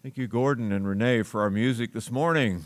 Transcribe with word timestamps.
Thank 0.00 0.16
you, 0.16 0.28
Gordon 0.28 0.70
and 0.70 0.86
Renee, 0.86 1.24
for 1.24 1.42
our 1.42 1.50
music 1.50 1.92
this 1.92 2.08
morning. 2.08 2.62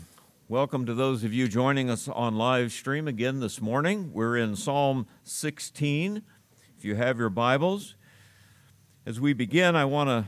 Welcome 0.47 0.85
to 0.85 0.93
those 0.93 1.23
of 1.23 1.33
you 1.33 1.47
joining 1.47 1.89
us 1.89 2.07
on 2.07 2.35
live 2.35 2.71
stream 2.71 3.07
again 3.07 3.39
this 3.39 3.59
morning. 3.59 4.13
We're 4.13 4.37
in 4.37 4.55
Psalm 4.55 5.07
16. 5.23 6.21
If 6.77 6.85
you 6.85 6.93
have 6.93 7.17
your 7.17 7.31
Bibles, 7.31 7.95
as 9.07 9.19
we 9.19 9.33
begin, 9.33 9.75
I 9.75 9.83
want 9.85 10.09
to 10.09 10.25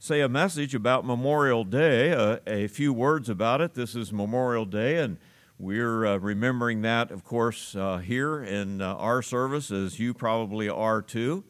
say 0.00 0.22
a 0.22 0.28
message 0.28 0.74
about 0.74 1.06
Memorial 1.06 1.62
Day, 1.62 2.12
uh, 2.12 2.38
a 2.48 2.66
few 2.66 2.92
words 2.92 3.28
about 3.28 3.60
it. 3.60 3.74
This 3.74 3.94
is 3.94 4.12
Memorial 4.12 4.64
Day, 4.64 4.98
and 4.98 5.18
we're 5.60 6.04
uh, 6.04 6.16
remembering 6.16 6.82
that, 6.82 7.12
of 7.12 7.22
course, 7.22 7.76
uh, 7.76 7.98
here 7.98 8.42
in 8.42 8.82
uh, 8.82 8.96
our 8.96 9.22
service, 9.22 9.70
as 9.70 10.00
you 10.00 10.12
probably 10.12 10.68
are 10.68 11.00
too. 11.00 11.44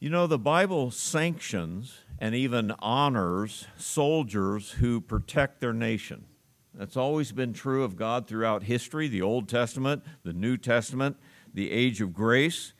You 0.00 0.08
know, 0.08 0.26
the 0.26 0.38
Bible 0.38 0.90
sanctions 0.90 1.98
and 2.18 2.34
even 2.34 2.72
honors 2.78 3.66
soldiers 3.76 4.72
who 4.72 5.00
protect 5.00 5.60
their 5.60 5.72
nation. 5.72 6.24
That's 6.74 6.96
always 6.96 7.32
been 7.32 7.52
true 7.52 7.84
of 7.84 7.96
God 7.96 8.26
throughout 8.26 8.62
history, 8.62 9.08
the 9.08 9.22
Old 9.22 9.48
Testament, 9.48 10.04
the 10.22 10.32
New 10.32 10.56
Testament, 10.56 11.16
the 11.52 11.70
age 11.70 12.00
of 12.00 12.14
grace. 12.14 12.72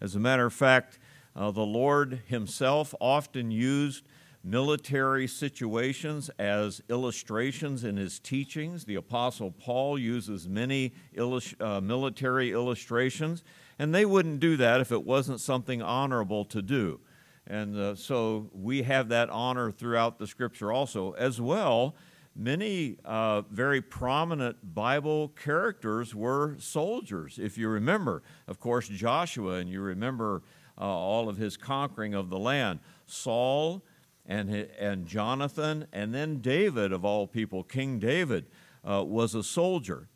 As 0.00 0.14
a 0.14 0.20
matter 0.20 0.44
of 0.44 0.52
fact, 0.52 0.98
uh, 1.34 1.50
the 1.50 1.62
Lord 1.62 2.22
Himself 2.26 2.94
often 3.00 3.50
used 3.50 4.04
military 4.44 5.26
situations 5.26 6.30
as 6.38 6.82
illustrations 6.88 7.84
in 7.84 7.96
His 7.96 8.18
teachings. 8.18 8.84
The 8.84 8.96
Apostle 8.96 9.50
Paul 9.50 9.98
uses 9.98 10.48
many 10.48 10.92
illus- 11.14 11.54
uh, 11.60 11.80
military 11.80 12.52
illustrations, 12.52 13.42
and 13.78 13.94
they 13.94 14.04
wouldn't 14.04 14.40
do 14.40 14.56
that 14.56 14.80
if 14.80 14.92
it 14.92 15.04
wasn't 15.04 15.40
something 15.40 15.80
honorable 15.80 16.44
to 16.46 16.60
do. 16.60 17.00
And 17.48 17.76
uh, 17.76 17.94
so 17.94 18.50
we 18.52 18.82
have 18.82 19.08
that 19.08 19.30
honor 19.30 19.70
throughout 19.70 20.18
the 20.18 20.26
scripture 20.26 20.70
also. 20.70 21.12
As 21.12 21.40
well, 21.40 21.96
many 22.36 22.98
uh, 23.06 23.40
very 23.50 23.80
prominent 23.80 24.74
Bible 24.74 25.28
characters 25.28 26.14
were 26.14 26.56
soldiers. 26.58 27.38
If 27.42 27.56
you 27.56 27.68
remember, 27.68 28.22
of 28.46 28.60
course, 28.60 28.86
Joshua, 28.88 29.54
and 29.54 29.70
you 29.70 29.80
remember 29.80 30.42
uh, 30.78 30.84
all 30.84 31.30
of 31.30 31.38
his 31.38 31.56
conquering 31.56 32.14
of 32.14 32.28
the 32.28 32.38
land, 32.38 32.80
Saul 33.06 33.82
and, 34.26 34.50
and 34.78 35.06
Jonathan, 35.06 35.86
and 35.90 36.14
then 36.14 36.40
David, 36.40 36.92
of 36.92 37.02
all 37.02 37.26
people, 37.26 37.64
King 37.64 37.98
David, 37.98 38.44
uh, 38.88 39.02
was 39.02 39.34
a 39.34 39.42
soldier. 39.42 40.06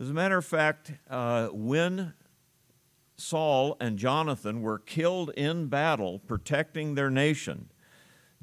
As 0.00 0.08
a 0.08 0.14
matter 0.14 0.38
of 0.38 0.44
fact, 0.46 0.92
uh, 1.10 1.48
when 1.48 2.14
Saul 3.18 3.76
and 3.80 3.98
Jonathan 3.98 4.62
were 4.62 4.78
killed 4.78 5.30
in 5.36 5.66
battle 5.66 6.20
protecting 6.20 6.94
their 6.94 7.10
nation. 7.10 7.68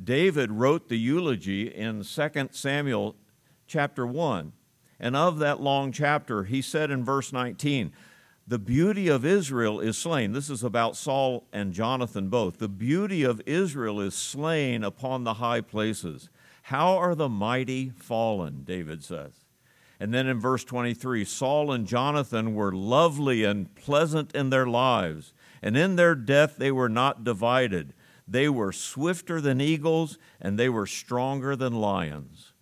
David 0.01 0.51
wrote 0.51 0.89
the 0.89 0.97
eulogy 0.97 1.73
in 1.73 2.03
2 2.03 2.49
Samuel 2.51 3.15
chapter 3.67 4.05
1. 4.05 4.51
And 4.99 5.15
of 5.15 5.39
that 5.39 5.61
long 5.61 5.91
chapter, 5.91 6.43
he 6.43 6.61
said 6.61 6.91
in 6.91 7.05
verse 7.05 7.31
19, 7.31 7.93
The 8.45 8.59
beauty 8.59 9.07
of 9.07 9.25
Israel 9.25 9.79
is 9.79 9.97
slain. 9.97 10.33
This 10.33 10.49
is 10.49 10.63
about 10.63 10.97
Saul 10.97 11.47
and 11.53 11.73
Jonathan 11.73 12.27
both. 12.27 12.59
The 12.59 12.69
beauty 12.69 13.23
of 13.23 13.41
Israel 13.45 14.01
is 14.01 14.13
slain 14.13 14.83
upon 14.83 15.23
the 15.23 15.35
high 15.35 15.61
places. 15.61 16.29
How 16.63 16.97
are 16.97 17.15
the 17.15 17.29
mighty 17.29 17.91
fallen, 17.91 18.63
David 18.65 19.03
says. 19.03 19.44
And 19.99 20.13
then 20.13 20.27
in 20.27 20.39
verse 20.39 20.63
23, 20.63 21.23
Saul 21.23 21.71
and 21.71 21.87
Jonathan 21.87 22.53
were 22.53 22.73
lovely 22.73 23.43
and 23.43 23.73
pleasant 23.75 24.35
in 24.35 24.49
their 24.49 24.67
lives, 24.67 25.33
and 25.61 25.77
in 25.77 25.95
their 25.95 26.15
death 26.15 26.57
they 26.57 26.71
were 26.71 26.89
not 26.89 27.23
divided. 27.23 27.93
They 28.27 28.49
were 28.49 28.71
swifter 28.71 29.39
than 29.39 29.61
eagles, 29.61 30.17
and 30.41 30.57
they 30.57 30.69
were 30.69 30.87
stronger 30.87 31.55
than 31.55 31.73
lions. 31.73 32.53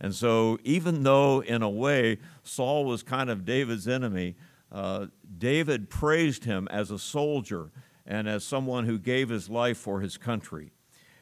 And 0.00 0.14
so, 0.14 0.58
even 0.64 1.04
though 1.04 1.40
in 1.40 1.62
a 1.62 1.70
way 1.70 2.18
Saul 2.42 2.84
was 2.84 3.04
kind 3.04 3.30
of 3.30 3.44
David's 3.44 3.86
enemy, 3.86 4.34
uh, 4.72 5.06
David 5.38 5.90
praised 5.90 6.44
him 6.44 6.66
as 6.70 6.90
a 6.90 6.98
soldier 6.98 7.70
and 8.04 8.28
as 8.28 8.42
someone 8.42 8.84
who 8.84 8.98
gave 8.98 9.28
his 9.28 9.48
life 9.48 9.78
for 9.78 10.00
his 10.00 10.16
country. 10.16 10.72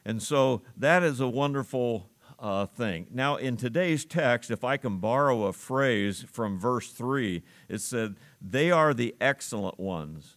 And 0.05 0.23
so, 0.23 0.63
that 0.79 1.03
is 1.03 1.21
a 1.21 1.29
wonderful 1.29 2.10
uh, 2.41 2.67
thing. 2.67 3.07
Now, 3.13 3.37
in 3.37 3.57
today's 3.57 4.05
text, 4.05 4.51
if 4.51 4.65
I 4.65 4.79
can 4.79 4.99
borrow 4.99 5.45
a 5.45 5.53
phrase 5.53 6.25
from 6.31 6.59
verse 6.59 6.91
3, 6.91 7.43
it 7.69 7.81
said, 7.81 8.17
They 8.41 8.71
are 8.71 8.95
the 8.95 9.15
excellent 9.21 9.79
ones 9.79 10.37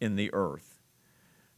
in 0.00 0.16
the 0.16 0.32
earth. 0.32 0.78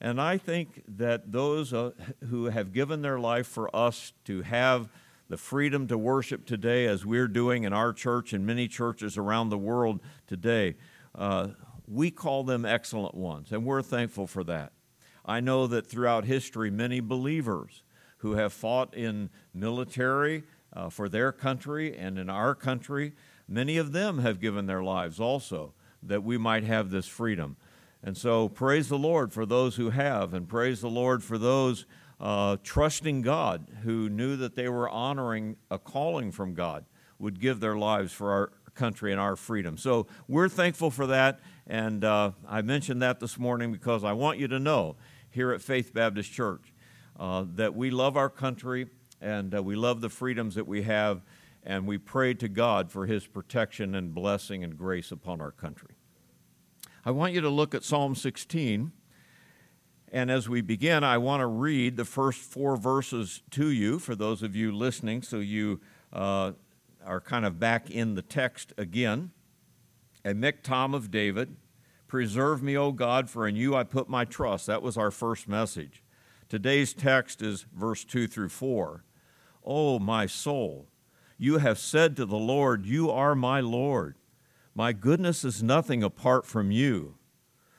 And 0.01 0.21
I 0.21 0.39
think 0.39 0.83
that 0.89 1.33
those 1.33 1.75
uh, 1.75 1.91
who 2.29 2.47
have 2.47 2.73
given 2.73 3.03
their 3.03 3.19
life 3.19 3.47
for 3.47 3.75
us 3.75 4.13
to 4.25 4.43
have 4.43 4.89
the 5.29 5.37
freedom 5.37 5.87
to 5.89 5.99
worship 5.99 6.47
today, 6.47 6.87
as 6.87 7.05
we're 7.05 7.29
doing 7.29 7.65
in 7.65 7.73
our 7.73 7.93
church 7.93 8.33
and 8.33 8.47
many 8.47 8.67
churches 8.67 9.19
around 9.19 9.51
the 9.51 9.59
world 9.59 10.01
today, 10.27 10.77
uh, 11.15 11.49
we 11.87 12.11
call 12.11 12.45
them 12.45 12.65
excellent 12.65 13.15
ones, 13.15 13.53
and 13.53 13.65
we're 13.65 13.83
thankful 13.83 14.27
for 14.27 14.45
that. 14.45 14.73
I 15.25 15.41
know 15.41 15.67
that 15.67 15.87
throughout 15.87 16.25
history, 16.25 16.71
many 16.71 17.01
believers 17.01 17.83
who 18.21 18.35
have 18.35 18.53
fought 18.53 18.95
in 18.95 19.31
military 19.55 20.45
uh, 20.73 20.89
for 20.89 21.09
their 21.09 21.33
country 21.33 21.97
and 21.97 22.19
in 22.19 22.31
our 22.31 22.55
country. 22.55 23.13
Many 23.49 23.77
of 23.77 23.93
them 23.93 24.19
have 24.19 24.41
given 24.41 24.67
their 24.67 24.83
lives 24.83 25.19
also 25.19 25.73
that 26.03 26.23
we 26.23 26.39
might 26.39 26.65
have 26.65 26.91
this 26.91 27.07
freedom. 27.07 27.57
And 28.03 28.17
so, 28.17 28.49
praise 28.49 28.89
the 28.89 28.99
Lord 28.99 29.33
for 29.33 29.45
those 29.45 29.77
who 29.77 29.91
have, 29.91 30.33
and 30.33 30.49
praise 30.49 30.81
the 30.81 30.89
Lord 30.89 31.23
for 31.23 31.37
those 31.37 31.85
uh, 32.19 32.57
trusting 32.63 33.23
God 33.23 33.67
who 33.83 34.09
knew 34.09 34.37
that 34.37 34.55
they 34.55 34.69
were 34.69 34.89
honoring 34.89 35.57
a 35.71 35.79
calling 35.79 36.33
from 36.33 36.55
God, 36.55 36.87
would 37.19 37.41
give 37.41 37.61
their 37.61 37.77
lives 37.77 38.13
for 38.13 38.31
our 38.31 38.53
country 38.75 39.13
and 39.13 39.21
our 39.21 39.37
freedom. 39.37 39.77
So, 39.77 40.07
we're 40.29 40.49
thankful 40.49 40.91
for 40.91 41.07
that. 41.09 41.41
And 41.67 42.03
uh, 42.03 42.33
I 42.49 42.63
mentioned 42.63 43.03
that 43.03 43.21
this 43.21 43.39
morning 43.39 43.71
because 43.71 44.03
I 44.03 44.13
want 44.13 44.39
you 44.39 44.49
to 44.49 44.59
know 44.59 44.97
here 45.31 45.53
at 45.53 45.61
Faith 45.61 45.93
Baptist 45.93 46.33
Church 46.33 46.73
uh, 47.21 47.45
that 47.55 47.77
we 47.77 47.91
love 47.91 48.17
our 48.17 48.29
country 48.29 48.89
and 49.21 49.55
uh, 49.55 49.63
we 49.63 49.77
love 49.77 50.01
the 50.01 50.09
freedoms 50.09 50.55
that 50.55 50.67
we 50.67 50.83
have, 50.83 51.21
and 51.63 51.87
we 51.87 51.99
pray 51.99 52.33
to 52.33 52.49
God 52.49 52.91
for 52.91 53.05
His 53.05 53.27
protection 53.27 53.95
and 53.95 54.15
blessing 54.15 54.65
and 54.65 54.77
grace 54.77 55.13
upon 55.13 55.41
our 55.41 55.51
country. 55.53 55.95
I 57.05 57.11
want 57.11 57.35
you 57.35 57.43
to 57.43 57.51
look 57.51 57.75
at 57.75 57.85
Psalm 57.85 58.15
16. 58.15 58.93
And 60.13 60.31
as 60.31 60.49
we 60.49 60.61
begin, 60.61 61.05
I 61.05 61.19
want 61.19 61.41
to 61.41 61.47
read 61.47 61.97
the 61.97 62.05
first 62.05 62.41
four 62.41 62.77
verses 62.77 63.43
to 63.51 63.69
you 63.69 63.99
for 63.99 64.17
those 64.17 64.43
of 64.43 64.57
you 64.57 64.73
listening, 64.73 65.23
so 65.23 65.39
you 65.39 65.81
uh, 66.13 66.53
are 67.05 67.21
kind 67.21 67.45
of 67.45 67.61
back 67.61 67.91
in 67.91 68.15
the 68.15 68.23
text 68.23 68.73
again. 68.77 69.31
A 70.25 70.33
miktam 70.33 70.95
of 70.95 71.11
David, 71.11 71.57
Preserve 72.11 72.61
me, 72.61 72.77
O 72.77 72.91
God, 72.91 73.31
for 73.31 73.47
in 73.47 73.55
you 73.55 73.77
I 73.77 73.85
put 73.85 74.09
my 74.09 74.25
trust. 74.25 74.67
That 74.67 74.83
was 74.83 74.97
our 74.97 75.13
first 75.13 75.47
message. 75.47 76.03
Today's 76.51 76.93
text 76.93 77.43
is 77.43 77.65
verse 77.73 78.05
2 78.05 78.27
through 78.27 78.49
4. 78.49 79.05
Oh, 79.65 80.01
my 80.01 80.27
soul, 80.27 80.89
you 81.39 81.59
have 81.59 81.79
said 81.79 82.17
to 82.17 82.27
the 82.27 82.37
Lord, 82.37 82.85
You 82.85 83.09
are 83.09 83.37
my 83.37 83.61
Lord. 83.61 84.17
My 84.75 84.93
goodness 84.93 85.45
is 85.45 85.63
nothing 85.63 86.03
apart 86.03 86.45
from 86.45 86.73
you. 86.73 87.15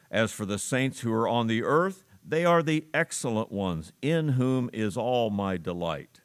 As 0.09 0.31
for 0.31 0.45
the 0.45 0.57
saints 0.57 1.01
who 1.01 1.11
are 1.11 1.27
on 1.27 1.47
the 1.47 1.63
earth, 1.63 2.05
they 2.25 2.45
are 2.45 2.63
the 2.63 2.85
excellent 2.93 3.51
ones, 3.51 3.91
in 4.01 4.29
whom 4.29 4.69
is 4.71 4.95
all 4.95 5.29
my 5.29 5.57
delight. 5.57 6.21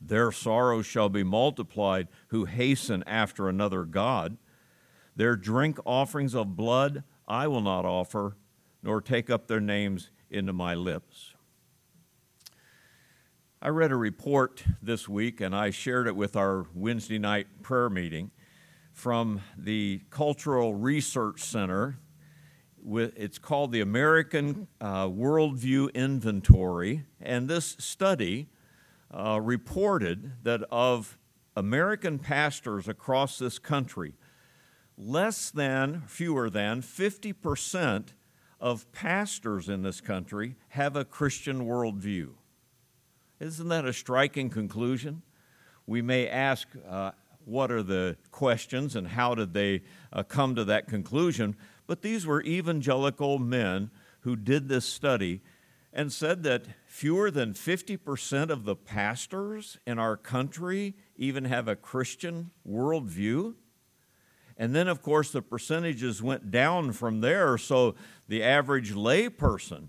Their 0.00 0.30
sorrows 0.30 0.86
shall 0.86 1.08
be 1.08 1.24
multiplied 1.24 2.06
who 2.28 2.44
hasten 2.44 3.02
after 3.04 3.48
another 3.48 3.84
God. 3.84 4.36
Their 5.16 5.34
drink 5.34 5.80
offerings 5.84 6.36
of 6.36 6.54
blood 6.54 7.02
I 7.26 7.48
will 7.48 7.62
not 7.62 7.84
offer, 7.84 8.36
nor 8.80 9.00
take 9.00 9.28
up 9.28 9.48
their 9.48 9.60
names 9.60 10.12
into 10.30 10.52
my 10.52 10.74
lips. 10.74 11.33
I 13.64 13.68
read 13.68 13.92
a 13.92 13.96
report 13.96 14.62
this 14.82 15.08
week 15.08 15.40
and 15.40 15.56
I 15.56 15.70
shared 15.70 16.06
it 16.06 16.14
with 16.14 16.36
our 16.36 16.66
Wednesday 16.74 17.18
night 17.18 17.46
prayer 17.62 17.88
meeting 17.88 18.30
from 18.92 19.40
the 19.56 20.02
Cultural 20.10 20.74
Research 20.74 21.40
Center. 21.40 21.96
It's 22.86 23.38
called 23.38 23.72
the 23.72 23.80
American 23.80 24.68
uh, 24.82 25.06
Worldview 25.06 25.94
Inventory, 25.94 27.06
and 27.22 27.48
this 27.48 27.74
study 27.78 28.50
uh, 29.10 29.40
reported 29.42 30.32
that 30.42 30.62
of 30.70 31.16
American 31.56 32.18
pastors 32.18 32.86
across 32.86 33.38
this 33.38 33.58
country, 33.58 34.12
less 34.98 35.50
than, 35.50 36.02
fewer 36.06 36.50
than 36.50 36.82
50% 36.82 38.08
of 38.60 38.92
pastors 38.92 39.70
in 39.70 39.80
this 39.80 40.02
country 40.02 40.56
have 40.68 40.96
a 40.96 41.04
Christian 41.06 41.64
worldview. 41.64 42.34
Isn't 43.44 43.68
that 43.68 43.84
a 43.84 43.92
striking 43.92 44.48
conclusion? 44.48 45.20
We 45.86 46.00
may 46.00 46.26
ask, 46.26 46.66
uh, 46.88 47.10
what 47.44 47.70
are 47.70 47.82
the 47.82 48.16
questions 48.30 48.96
and 48.96 49.06
how 49.06 49.34
did 49.34 49.52
they 49.52 49.82
uh, 50.10 50.22
come 50.22 50.54
to 50.54 50.64
that 50.64 50.88
conclusion? 50.88 51.54
But 51.86 52.00
these 52.00 52.26
were 52.26 52.42
evangelical 52.42 53.38
men 53.38 53.90
who 54.20 54.34
did 54.34 54.70
this 54.70 54.86
study, 54.86 55.42
and 55.92 56.10
said 56.10 56.42
that 56.44 56.64
fewer 56.86 57.30
than 57.30 57.52
50% 57.52 58.48
of 58.48 58.64
the 58.64 58.74
pastors 58.74 59.76
in 59.86 59.98
our 59.98 60.16
country 60.16 60.94
even 61.18 61.44
have 61.44 61.68
a 61.68 61.76
Christian 61.76 62.50
worldview. 62.66 63.56
And 64.56 64.74
then, 64.74 64.88
of 64.88 65.02
course, 65.02 65.30
the 65.30 65.42
percentages 65.42 66.22
went 66.22 66.50
down 66.50 66.92
from 66.92 67.20
there. 67.20 67.58
So 67.58 67.94
the 68.26 68.42
average 68.42 68.94
layperson 68.94 69.88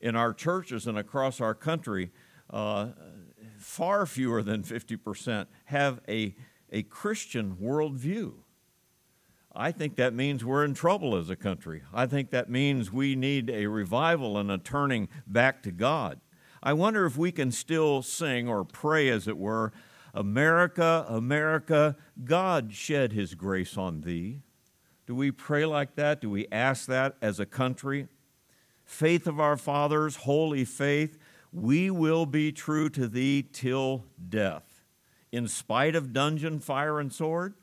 in 0.00 0.16
our 0.16 0.32
churches 0.32 0.86
and 0.86 0.96
across 0.96 1.42
our 1.42 1.54
country, 1.54 2.10
uh, 2.50 2.88
far 3.58 4.06
fewer 4.06 4.42
than 4.42 4.62
50% 4.62 5.46
have 5.66 6.00
a, 6.08 6.34
a 6.70 6.82
Christian 6.84 7.56
worldview. 7.56 8.34
I 9.54 9.72
think 9.72 9.96
that 9.96 10.12
means 10.12 10.44
we're 10.44 10.64
in 10.64 10.74
trouble 10.74 11.16
as 11.16 11.30
a 11.30 11.36
country. 11.36 11.82
I 11.92 12.06
think 12.06 12.30
that 12.30 12.50
means 12.50 12.92
we 12.92 13.16
need 13.16 13.48
a 13.48 13.66
revival 13.66 14.36
and 14.36 14.50
a 14.50 14.58
turning 14.58 15.08
back 15.26 15.62
to 15.62 15.72
God. 15.72 16.20
I 16.62 16.74
wonder 16.74 17.06
if 17.06 17.16
we 17.16 17.32
can 17.32 17.50
still 17.50 18.02
sing 18.02 18.48
or 18.48 18.64
pray, 18.64 19.08
as 19.08 19.26
it 19.26 19.38
were, 19.38 19.72
America, 20.12 21.06
America, 21.08 21.96
God 22.24 22.72
shed 22.72 23.12
his 23.12 23.34
grace 23.34 23.78
on 23.78 24.02
thee. 24.02 24.40
Do 25.06 25.14
we 25.14 25.30
pray 25.30 25.64
like 25.64 25.94
that? 25.94 26.20
Do 26.20 26.28
we 26.28 26.46
ask 26.50 26.86
that 26.86 27.16
as 27.22 27.38
a 27.38 27.46
country? 27.46 28.08
Faith 28.84 29.26
of 29.26 29.38
our 29.38 29.56
fathers, 29.56 30.16
holy 30.16 30.64
faith, 30.64 31.18
we 31.52 31.90
will 31.90 32.26
be 32.26 32.52
true 32.52 32.88
to 32.90 33.08
thee 33.08 33.42
till 33.42 34.04
death. 34.28 34.82
In 35.32 35.48
spite 35.48 35.94
of 35.94 36.12
dungeon, 36.12 36.60
fire, 36.60 37.00
and 37.00 37.12
sword, 37.12 37.54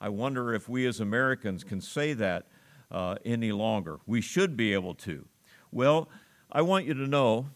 I 0.00 0.08
wonder 0.08 0.52
if 0.52 0.68
we 0.68 0.86
as 0.86 1.00
Americans 1.00 1.64
can 1.64 1.80
say 1.80 2.12
that 2.14 2.46
uh, 2.90 3.16
any 3.24 3.52
longer. 3.52 3.98
We 4.06 4.20
should 4.20 4.56
be 4.56 4.72
able 4.72 4.94
to. 4.96 5.26
Well, 5.70 6.08
I 6.50 6.62
want 6.62 6.86
you 6.86 6.94
to 6.94 7.06
know 7.06 7.46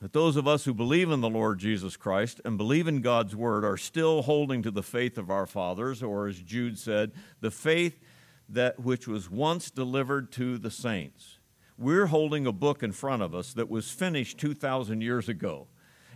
that 0.00 0.12
those 0.12 0.36
of 0.36 0.48
us 0.48 0.64
who 0.64 0.74
believe 0.74 1.10
in 1.10 1.20
the 1.20 1.30
Lord 1.30 1.58
Jesus 1.58 1.96
Christ 1.96 2.40
and 2.44 2.58
believe 2.58 2.88
in 2.88 3.02
God's 3.02 3.36
Word 3.36 3.64
are 3.64 3.76
still 3.76 4.22
holding 4.22 4.62
to 4.62 4.70
the 4.70 4.82
faith 4.82 5.16
of 5.16 5.30
our 5.30 5.46
fathers, 5.46 6.02
or 6.02 6.26
as 6.26 6.40
Jude 6.40 6.78
said, 6.78 7.12
the 7.40 7.52
faith 7.52 8.00
that 8.48 8.80
which 8.80 9.06
was 9.06 9.30
once 9.30 9.70
delivered 9.70 10.32
to 10.32 10.58
the 10.58 10.70
saints. 10.70 11.38
We're 11.78 12.06
holding 12.06 12.46
a 12.46 12.52
book 12.52 12.82
in 12.82 12.92
front 12.92 13.22
of 13.22 13.34
us 13.34 13.52
that 13.54 13.70
was 13.70 13.90
finished 13.90 14.38
2,000 14.38 15.00
years 15.00 15.28
ago 15.28 15.66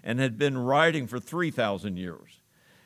and 0.05 0.21
had 0.21 0.39
been 0.39 0.59
writing 0.59 1.07
for 1.07 1.19
3,000 1.19 1.97
years. 1.97 2.41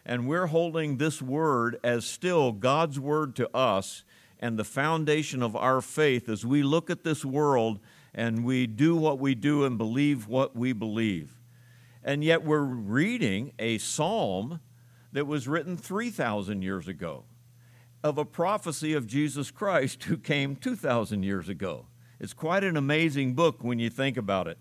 And 0.06 0.26
we're 0.26 0.46
holding 0.46 0.96
this 0.96 1.20
word 1.20 1.78
as 1.84 2.06
still 2.06 2.52
God's 2.52 2.98
word 2.98 3.36
to 3.36 3.54
us 3.54 4.04
and 4.38 4.58
the 4.58 4.64
foundation 4.64 5.42
of 5.42 5.54
our 5.54 5.80
faith 5.80 6.28
as 6.28 6.46
we 6.46 6.62
look 6.62 6.88
at 6.88 7.04
this 7.04 7.24
world 7.24 7.78
and 8.14 8.44
we 8.44 8.66
do 8.66 8.96
what 8.96 9.18
we 9.18 9.34
do 9.34 9.64
and 9.64 9.76
believe 9.76 10.26
what 10.26 10.56
we 10.56 10.72
believe. 10.72 11.38
And 12.02 12.24
yet 12.24 12.42
we're 12.42 12.62
reading 12.62 13.52
a 13.58 13.78
psalm 13.78 14.60
that 15.12 15.26
was 15.26 15.46
written 15.46 15.76
3,000 15.76 16.62
years 16.62 16.88
ago 16.88 17.24
of 18.02 18.16
a 18.16 18.24
prophecy 18.24 18.94
of 18.94 19.06
Jesus 19.06 19.50
Christ 19.50 20.04
who 20.04 20.16
came 20.16 20.56
2,000 20.56 21.22
years 21.22 21.48
ago. 21.48 21.86
It's 22.20 22.34
quite 22.34 22.62
an 22.62 22.76
amazing 22.76 23.34
book 23.34 23.64
when 23.64 23.78
you 23.78 23.88
think 23.88 24.16
about 24.16 24.46
it. 24.46 24.58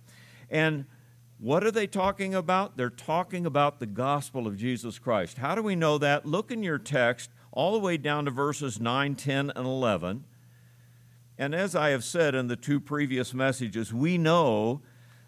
And 0.49 0.85
what 1.37 1.63
are 1.63 1.71
they 1.71 1.87
talking 1.87 2.33
about? 2.33 2.77
They're 2.77 2.89
talking 2.89 3.45
about 3.45 3.79
the 3.79 3.85
gospel 3.85 4.47
of 4.47 4.57
Jesus 4.57 4.97
Christ. 4.97 5.37
How 5.37 5.55
do 5.55 5.61
we 5.61 5.75
know 5.75 5.97
that? 5.97 6.25
Look 6.25 6.51
in 6.51 6.63
your 6.63 6.77
text 6.77 7.29
all 7.51 7.73
the 7.73 7.79
way 7.79 7.97
down 7.97 8.25
to 8.25 8.31
verses 8.31 8.79
9, 8.79 9.15
10, 9.15 9.51
and 9.55 9.65
11. 9.65 10.23
And 11.37 11.55
as 11.55 11.75
I 11.75 11.89
have 11.89 12.03
said 12.03 12.35
in 12.35 12.47
the 12.47 12.55
two 12.55 12.79
previous 12.79 13.33
messages, 13.33 13.93
we 13.93 14.17
know 14.17 14.81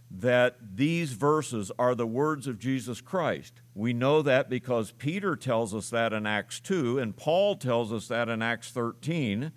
that 0.09 0.57
these 0.75 1.13
verses 1.13 1.71
are 1.79 1.95
the 1.95 2.07
words 2.07 2.47
of 2.47 2.59
Jesus 2.59 2.99
Christ. 2.99 3.61
We 3.73 3.93
know 3.93 4.21
that 4.21 4.49
because 4.49 4.91
Peter 4.91 5.37
tells 5.37 5.73
us 5.73 5.89
that 5.89 6.11
in 6.11 6.25
Acts 6.25 6.59
2, 6.59 6.99
and 6.99 7.15
Paul 7.15 7.55
tells 7.55 7.93
us 7.93 8.09
that 8.09 8.27
in 8.27 8.41
Acts 8.41 8.71
13. 8.71 9.53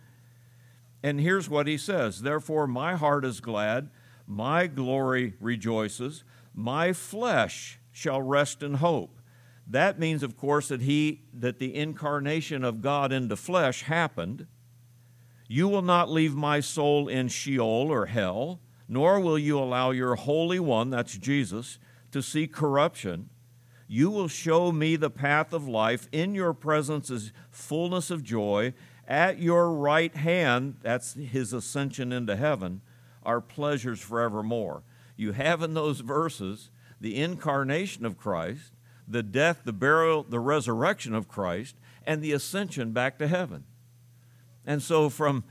And 1.04 1.20
here's 1.20 1.50
what 1.50 1.66
he 1.66 1.76
says 1.76 2.22
Therefore, 2.22 2.66
my 2.66 2.96
heart 2.96 3.24
is 3.24 3.40
glad, 3.40 3.90
my 4.26 4.66
glory 4.66 5.34
rejoices, 5.38 6.24
my 6.54 6.94
flesh 6.94 7.78
shall 7.92 8.22
rest 8.22 8.62
in 8.62 8.74
hope. 8.74 9.20
That 9.66 9.98
means, 9.98 10.22
of 10.22 10.36
course, 10.36 10.68
that 10.68 10.80
he 10.80 11.22
that 11.32 11.58
the 11.58 11.74
incarnation 11.74 12.64
of 12.64 12.80
God 12.80 13.12
into 13.12 13.36
flesh 13.36 13.82
happened 13.82 14.46
you 15.46 15.68
will 15.68 15.82
not 15.82 16.10
leave 16.10 16.34
my 16.34 16.60
soul 16.60 17.06
in 17.08 17.28
Sheol 17.28 17.88
or 17.90 18.06
hell, 18.06 18.60
nor 18.88 19.20
will 19.20 19.38
you 19.38 19.58
allow 19.58 19.90
your 19.90 20.14
Holy 20.14 20.58
One, 20.58 20.90
that's 20.90 21.18
Jesus, 21.18 21.78
to 22.12 22.22
see 22.22 22.46
corruption. 22.46 23.28
You 23.86 24.10
will 24.10 24.28
show 24.28 24.72
me 24.72 24.96
the 24.96 25.10
path 25.10 25.52
of 25.52 25.68
life. 25.68 26.08
In 26.12 26.34
your 26.34 26.54
presence 26.54 27.10
is 27.10 27.32
fullness 27.50 28.10
of 28.10 28.22
joy. 28.22 28.72
At 29.06 29.38
your 29.38 29.72
right 29.72 30.14
hand, 30.14 30.76
that's 30.82 31.14
his 31.14 31.52
ascension 31.52 32.12
into 32.12 32.36
heaven, 32.36 32.80
are 33.22 33.40
pleasures 33.40 34.00
forevermore. 34.00 34.82
You 35.16 35.32
have 35.32 35.62
in 35.62 35.74
those 35.74 36.00
verses 36.00 36.70
the 37.00 37.16
incarnation 37.20 38.04
of 38.06 38.16
Christ, 38.16 38.72
the 39.06 39.22
death, 39.22 39.62
the 39.64 39.72
burial, 39.72 40.22
the 40.22 40.40
resurrection 40.40 41.14
of 41.14 41.28
Christ, 41.28 41.76
and 42.06 42.22
the 42.22 42.32
ascension 42.32 42.92
back 42.92 43.18
to 43.18 43.28
heaven. 43.28 43.64
And 44.66 44.82
so 44.82 45.10
from 45.10 45.44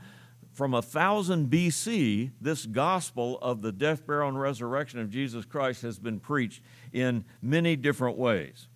from 0.54 0.70
1000 0.70 1.50
BC, 1.50 2.30
this 2.40 2.64
gospel 2.64 3.38
of 3.42 3.60
the 3.60 3.72
death, 3.72 4.06
burial, 4.06 4.28
and 4.28 4.40
resurrection 4.40 5.00
of 5.00 5.10
Jesus 5.10 5.44
Christ 5.44 5.82
has 5.82 5.98
been 5.98 6.20
preached 6.20 6.62
in 6.92 7.24
many 7.42 7.74
different 7.74 8.16
ways. 8.16 8.68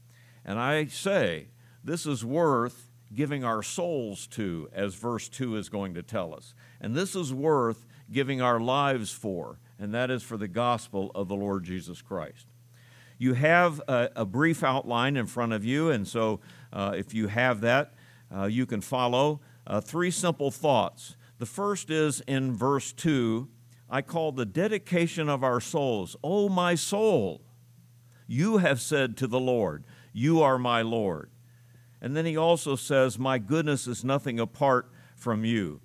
And 0.45 0.59
I 0.59 0.87
say 0.87 1.47
this 1.85 2.05
is 2.05 2.25
worth 2.25 2.88
giving 3.15 3.45
our 3.45 3.63
souls 3.63 4.27
to, 4.29 4.69
as 4.73 4.95
verse 4.95 5.29
2 5.29 5.57
is 5.57 5.69
going 5.69 5.95
to 5.95 6.03
tell 6.03 6.35
us. 6.35 6.55
And 6.81 6.95
this 6.95 7.17
is 7.17 7.33
worth 7.33 7.87
giving 8.11 8.41
our 8.41 8.61
lives 8.61 9.11
for, 9.11 9.59
and 9.79 9.95
that 9.95 10.11
is 10.11 10.23
for 10.23 10.37
the 10.37 10.49
gospel 10.49 11.11
of 11.15 11.29
the 11.29 11.37
Lord 11.37 11.65
Jesus 11.65 12.03
Christ. 12.03 12.47
You 13.19 13.35
have 13.35 13.81
a, 13.89 14.11
a 14.17 14.25
brief 14.25 14.63
outline 14.63 15.17
in 15.17 15.27
front 15.27 15.53
of 15.53 15.65
you, 15.65 15.91
and 15.91 16.07
so 16.07 16.41
uh, 16.73 16.95
if 16.97 17.15
you 17.15 17.29
have 17.29 17.61
that, 17.63 17.95
uh, 18.35 18.45
you 18.45 18.67
can 18.67 18.81
follow 18.81 19.41
uh, 19.67 19.81
three 19.81 20.11
simple 20.11 20.51
thoughts. 20.51 21.17
The 21.39 21.47
first 21.47 21.91
is 21.91 22.21
in 22.27 22.55
verse 22.55 22.93
2 22.93 23.49
I 23.91 24.03
call 24.03 24.33
the 24.33 24.45
dedication 24.45 25.31
of 25.31 25.43
our 25.43 25.61
souls. 25.61 26.15
Oh, 26.23 26.51
my 26.51 26.75
soul, 26.75 27.41
you 28.27 28.59
have 28.59 28.83
said 28.83 29.17
to 29.17 29.27
the 29.27 29.41
Lord, 29.41 29.85
You 30.13 30.43
are 30.43 30.59
my 30.59 30.83
Lord. 30.83 31.31
And 32.01 32.17
then 32.17 32.27
he 32.27 32.37
also 32.37 32.77
says, 32.77 33.19
My 33.19 33.39
goodness 33.39 33.87
is 33.87 34.05
nothing 34.05 34.39
apart 34.39 34.91
from 35.17 35.45
you. 35.45 35.81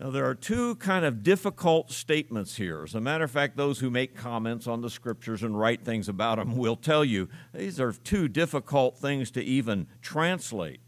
Now, 0.00 0.08
there 0.08 0.24
are 0.24 0.34
two 0.34 0.76
kind 0.76 1.04
of 1.04 1.22
difficult 1.22 1.90
statements 1.90 2.56
here. 2.56 2.84
As 2.84 2.94
a 2.94 3.02
matter 3.02 3.24
of 3.24 3.30
fact, 3.30 3.58
those 3.58 3.80
who 3.80 3.90
make 3.90 4.16
comments 4.16 4.66
on 4.66 4.80
the 4.80 4.88
scriptures 4.88 5.42
and 5.42 5.58
write 5.58 5.84
things 5.84 6.08
about 6.08 6.38
them 6.38 6.56
will 6.56 6.76
tell 6.76 7.04
you 7.04 7.28
these 7.52 7.78
are 7.78 7.92
two 7.92 8.26
difficult 8.26 8.96
things 8.96 9.30
to 9.32 9.42
even 9.42 9.86
translate. 10.00 10.80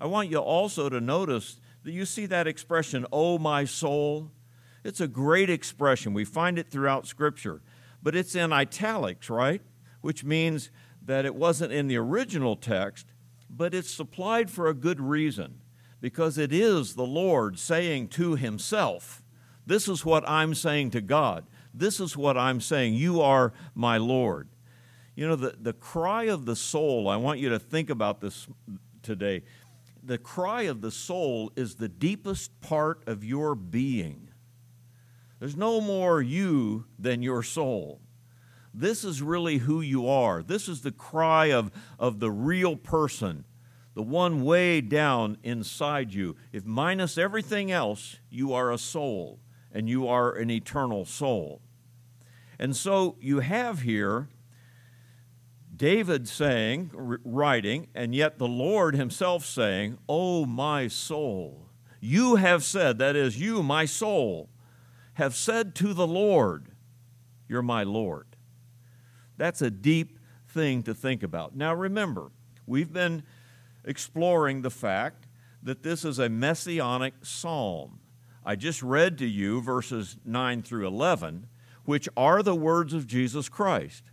I 0.00 0.06
want 0.06 0.30
you 0.30 0.38
also 0.38 0.88
to 0.88 1.00
notice 1.00 1.60
that 1.82 1.90
you 1.90 2.04
see 2.04 2.26
that 2.26 2.46
expression, 2.46 3.06
oh 3.10 3.38
my 3.38 3.64
soul. 3.64 4.30
It's 4.84 5.00
a 5.00 5.08
great 5.08 5.50
expression. 5.50 6.14
We 6.14 6.24
find 6.24 6.58
it 6.58 6.70
throughout 6.70 7.06
Scripture, 7.06 7.62
but 8.02 8.14
it's 8.14 8.36
in 8.36 8.52
italics, 8.52 9.28
right? 9.28 9.62
Which 10.00 10.24
means 10.24 10.70
that 11.04 11.24
it 11.24 11.34
wasn't 11.34 11.72
in 11.72 11.88
the 11.88 11.96
original 11.96 12.56
text, 12.56 13.06
but 13.50 13.74
it's 13.74 13.90
supplied 13.90 14.50
for 14.50 14.68
a 14.68 14.74
good 14.74 15.00
reason 15.00 15.60
because 16.00 16.38
it 16.38 16.52
is 16.52 16.94
the 16.94 17.06
Lord 17.06 17.58
saying 17.58 18.08
to 18.08 18.36
Himself, 18.36 19.22
This 19.66 19.88
is 19.88 20.04
what 20.04 20.26
I'm 20.28 20.54
saying 20.54 20.90
to 20.92 21.00
God. 21.00 21.46
This 21.74 22.00
is 22.00 22.16
what 22.16 22.36
I'm 22.36 22.60
saying. 22.60 22.94
You 22.94 23.20
are 23.20 23.52
my 23.74 23.98
Lord. 23.98 24.48
You 25.14 25.28
know, 25.28 25.36
the, 25.36 25.56
the 25.60 25.72
cry 25.72 26.24
of 26.24 26.46
the 26.46 26.56
soul, 26.56 27.08
I 27.08 27.16
want 27.16 27.40
you 27.40 27.50
to 27.50 27.58
think 27.58 27.90
about 27.90 28.20
this 28.20 28.46
today 29.02 29.42
the 30.02 30.18
cry 30.18 30.62
of 30.62 30.80
the 30.80 30.90
soul 30.90 31.52
is 31.56 31.74
the 31.74 31.88
deepest 31.88 32.58
part 32.60 33.02
of 33.06 33.24
your 33.24 33.54
being. 33.54 34.28
There's 35.38 35.56
no 35.56 35.80
more 35.80 36.20
you 36.20 36.86
than 36.98 37.22
your 37.22 37.42
soul. 37.42 38.00
This 38.72 39.04
is 39.04 39.22
really 39.22 39.58
who 39.58 39.80
you 39.80 40.08
are. 40.08 40.42
This 40.42 40.68
is 40.68 40.82
the 40.82 40.92
cry 40.92 41.46
of, 41.46 41.70
of 41.98 42.20
the 42.20 42.30
real 42.30 42.76
person, 42.76 43.44
the 43.94 44.02
one 44.02 44.44
way 44.44 44.80
down 44.80 45.38
inside 45.42 46.14
you. 46.14 46.36
If 46.52 46.64
minus 46.64 47.18
everything 47.18 47.72
else, 47.72 48.18
you 48.30 48.52
are 48.52 48.70
a 48.70 48.78
soul 48.78 49.40
and 49.72 49.88
you 49.88 50.06
are 50.08 50.32
an 50.32 50.50
eternal 50.50 51.04
soul. 51.04 51.60
And 52.58 52.76
so 52.76 53.16
you 53.20 53.40
have 53.40 53.80
here 53.80 54.28
David 55.80 56.28
saying, 56.28 56.90
writing, 56.92 57.88
and 57.94 58.14
yet 58.14 58.38
the 58.38 58.46
Lord 58.46 58.94
himself 58.94 59.46
saying, 59.46 59.96
Oh, 60.06 60.44
my 60.44 60.88
soul, 60.88 61.70
you 62.00 62.36
have 62.36 62.62
said, 62.62 62.98
that 62.98 63.16
is, 63.16 63.40
you, 63.40 63.62
my 63.62 63.86
soul, 63.86 64.50
have 65.14 65.34
said 65.34 65.74
to 65.76 65.94
the 65.94 66.06
Lord, 66.06 66.72
You're 67.48 67.62
my 67.62 67.82
Lord. 67.82 68.29
That's 69.40 69.62
a 69.62 69.70
deep 69.70 70.18
thing 70.48 70.82
to 70.82 70.92
think 70.92 71.22
about. 71.22 71.56
Now, 71.56 71.72
remember, 71.72 72.30
we've 72.66 72.92
been 72.92 73.22
exploring 73.86 74.60
the 74.60 74.70
fact 74.70 75.26
that 75.62 75.82
this 75.82 76.04
is 76.04 76.18
a 76.18 76.28
messianic 76.28 77.14
psalm. 77.22 78.00
I 78.44 78.54
just 78.54 78.82
read 78.82 79.16
to 79.16 79.26
you 79.26 79.62
verses 79.62 80.18
9 80.26 80.60
through 80.60 80.86
11, 80.86 81.46
which 81.86 82.06
are 82.18 82.42
the 82.42 82.54
words 82.54 82.92
of 82.92 83.06
Jesus 83.06 83.48
Christ. 83.48 84.04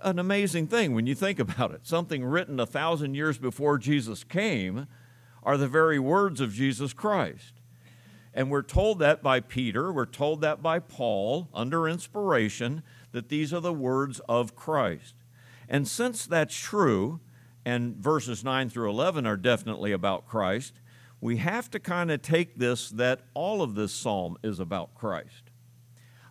An 0.00 0.20
amazing 0.20 0.68
thing 0.68 0.94
when 0.94 1.08
you 1.08 1.16
think 1.16 1.40
about 1.40 1.72
it. 1.72 1.84
Something 1.84 2.24
written 2.24 2.60
a 2.60 2.66
thousand 2.66 3.16
years 3.16 3.36
before 3.36 3.78
Jesus 3.78 4.22
came 4.22 4.86
are 5.42 5.56
the 5.56 5.66
very 5.66 5.98
words 5.98 6.40
of 6.40 6.52
Jesus 6.52 6.92
Christ. 6.92 7.54
And 8.32 8.48
we're 8.48 8.62
told 8.62 9.00
that 9.00 9.24
by 9.24 9.40
Peter, 9.40 9.92
we're 9.92 10.06
told 10.06 10.40
that 10.42 10.62
by 10.62 10.78
Paul 10.78 11.48
under 11.52 11.88
inspiration, 11.88 12.84
that 13.12 13.28
these 13.28 13.52
are 13.52 13.60
the 13.60 13.72
words 13.72 14.20
of 14.28 14.54
Christ. 14.56 15.14
And 15.68 15.86
since 15.86 16.26
that's 16.26 16.56
true, 16.56 17.20
and 17.64 17.96
verses 17.96 18.42
9 18.44 18.70
through 18.70 18.90
11 18.90 19.26
are 19.26 19.36
definitely 19.36 19.92
about 19.92 20.26
Christ, 20.26 20.80
we 21.20 21.38
have 21.38 21.70
to 21.70 21.80
kind 21.80 22.10
of 22.10 22.22
take 22.22 22.58
this 22.58 22.90
that 22.90 23.22
all 23.34 23.62
of 23.62 23.74
this 23.74 23.92
psalm 23.92 24.36
is 24.42 24.60
about 24.60 24.94
Christ. 24.94 25.50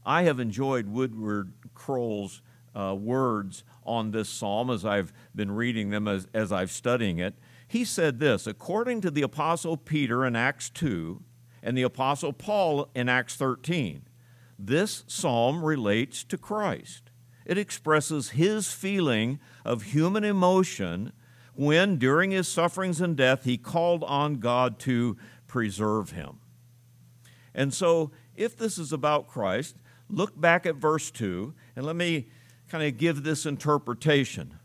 I 0.06 0.24
have 0.24 0.40
enjoyed 0.40 0.88
Woodrow 0.88 1.46
Kroll's 1.74 2.42
uh, 2.74 2.96
words 2.96 3.64
on 3.86 4.12
this 4.12 4.30
psalm 4.30 4.70
as 4.70 4.86
I've 4.86 5.12
been 5.36 5.52
reading 5.52 5.90
them 5.90 6.08
as, 6.08 6.28
as 6.34 6.52
I've 6.52 6.72
studying 6.72 7.20
it. 7.20 7.36
He 7.68 7.84
said 7.84 8.20
this 8.20 8.48
according 8.48 9.02
to 9.02 9.12
the 9.12 9.24
Apostle 9.24 9.76
Peter 9.76 10.26
in 10.26 10.36
Acts 10.36 10.70
2 10.70 11.22
and 11.62 11.78
the 11.78 11.84
Apostle 11.84 12.32
Paul 12.32 12.90
in 12.96 13.10
Acts 13.10 13.36
13, 13.36 14.07
this 14.58 15.04
psalm 15.08 15.64
relates 15.64 16.24
to 16.26 16.38
Christ. 16.38 17.12
It 17.46 17.58
expresses 17.58 18.32
his 18.32 18.72
feeling 18.72 19.40
of 19.64 19.84
human 19.84 20.24
emotion 20.24 21.14
when, 21.56 21.98
during 21.98 22.32
his 22.32 22.48
sufferings 22.48 23.02
and 23.02 23.16
death, 23.16 23.44
he 23.44 23.58
called 23.58 24.04
on 24.04 24.36
God 24.36 24.78
to 24.80 25.18
preserve 25.48 26.12
him. 26.12 26.40
And 27.56 27.74
so, 27.74 28.12
if 28.36 28.56
this 28.56 28.78
is 28.78 28.94
about 28.94 29.28
Christ, 29.28 29.78
look 30.10 30.40
back 30.40 30.66
at 30.66 30.76
verse 30.76 31.10
2 31.10 31.54
and 31.76 31.86
let 31.86 31.96
me 31.96 32.28
kind 32.70 32.84
of 32.84 32.98
give 32.98 33.24
this 33.24 33.46
interpretation. 33.46 34.60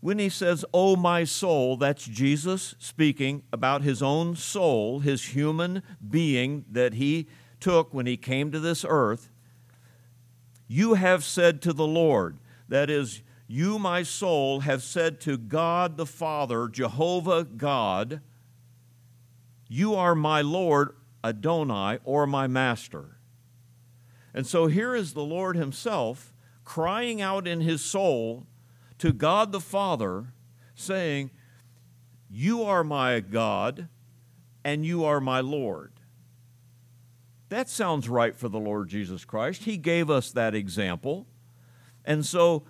When 0.00 0.18
he 0.18 0.28
says, 0.28 0.64
Oh, 0.74 0.94
my 0.96 1.24
soul, 1.24 1.76
that's 1.76 2.04
Jesus 2.04 2.74
speaking 2.78 3.42
about 3.52 3.82
his 3.82 4.02
own 4.02 4.36
soul, 4.36 5.00
his 5.00 5.30
human 5.30 5.82
being 6.06 6.64
that 6.70 6.94
he 6.94 7.28
took 7.60 7.92
when 7.92 8.06
he 8.06 8.16
came 8.16 8.50
to 8.52 8.60
this 8.60 8.84
earth. 8.88 9.30
You 10.66 10.94
have 10.94 11.24
said 11.24 11.62
to 11.62 11.72
the 11.72 11.86
Lord, 11.86 12.38
that 12.68 12.90
is, 12.90 13.22
you, 13.46 13.78
my 13.78 14.02
soul, 14.02 14.60
have 14.60 14.82
said 14.82 15.20
to 15.22 15.38
God 15.38 15.96
the 15.96 16.06
Father, 16.06 16.68
Jehovah 16.68 17.44
God, 17.44 18.20
You 19.68 19.94
are 19.94 20.14
my 20.14 20.42
Lord, 20.42 20.94
Adonai, 21.24 21.98
or 22.04 22.26
my 22.26 22.46
Master. 22.46 23.18
And 24.34 24.46
so 24.46 24.66
here 24.66 24.94
is 24.94 25.14
the 25.14 25.24
Lord 25.24 25.56
Himself 25.56 26.34
crying 26.64 27.22
out 27.22 27.48
in 27.48 27.62
His 27.62 27.82
soul 27.82 28.46
to 28.98 29.12
God 29.12 29.52
the 29.52 29.60
Father, 29.60 30.34
saying, 30.74 31.30
You 32.28 32.62
are 32.62 32.84
my 32.84 33.20
God, 33.20 33.88
and 34.64 34.84
you 34.84 35.04
are 35.04 35.20
my 35.20 35.40
Lord. 35.40 35.92
That 37.48 37.68
sounds 37.68 38.08
right 38.08 38.36
for 38.36 38.48
the 38.48 38.58
Lord 38.58 38.88
Jesus 38.88 39.24
Christ. 39.24 39.64
He 39.64 39.76
gave 39.76 40.10
us 40.10 40.30
that 40.32 40.54
example. 40.54 41.26
And 42.04 42.24
so, 42.24 42.64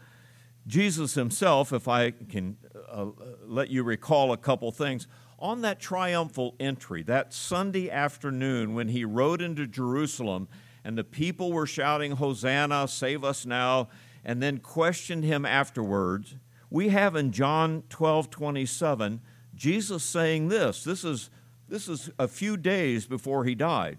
Jesus 0.66 1.14
himself, 1.14 1.73
if 1.73 1.88
I 1.88 2.11
can 2.11 2.58
uh, 2.90 3.06
let 3.44 3.70
you 3.70 3.82
recall 3.82 4.32
a 4.32 4.37
couple 4.37 4.70
things, 4.70 5.06
on 5.38 5.62
that 5.62 5.80
triumphal 5.80 6.54
entry, 6.58 7.02
that 7.04 7.32
Sunday 7.32 7.90
afternoon 7.90 8.75
when 8.75 8.88
he 8.88 9.04
rode 9.04 9.40
into 9.40 9.66
Jerusalem 9.66 10.49
and 10.85 10.99
the 10.99 11.04
people 11.04 11.52
were 11.52 11.66
shouting, 11.66 12.12
Hosanna, 12.12 12.88
save 12.88 13.25
us 13.25 13.47
now, 13.47 13.88
and 14.25 14.42
then 14.42 14.58
questioned 14.58 15.25
him 15.25 15.47
afterwards, 15.47 16.37
we 16.70 16.90
have 16.90 17.16
in 17.16 17.32
John 17.32 17.85
12 17.88 18.30
27, 18.30 19.20
Jesus 19.54 20.02
saying 20.02 20.49
this. 20.49 20.85
This 20.85 21.04
is, 21.04 21.30
this 21.68 21.88
is 21.88 22.11
a 22.18 22.28
few 22.28 22.56
days 22.56 23.06
before 23.06 23.44
he 23.44 23.54
died. 23.54 23.99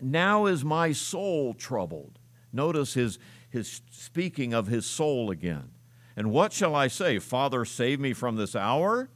Now 0.00 0.46
is 0.46 0.64
my 0.64 0.92
soul 0.92 1.54
troubled. 1.54 2.18
Notice 2.52 2.94
his, 2.94 3.18
his 3.50 3.82
speaking 3.90 4.54
of 4.54 4.66
his 4.66 4.86
soul 4.86 5.30
again. 5.30 5.70
And 6.16 6.32
what 6.32 6.52
shall 6.52 6.74
I 6.74 6.88
say? 6.88 7.18
Father, 7.18 7.64
save 7.64 8.00
me 8.00 8.12
from 8.12 8.36
this 8.36 8.56
hour? 8.56 9.08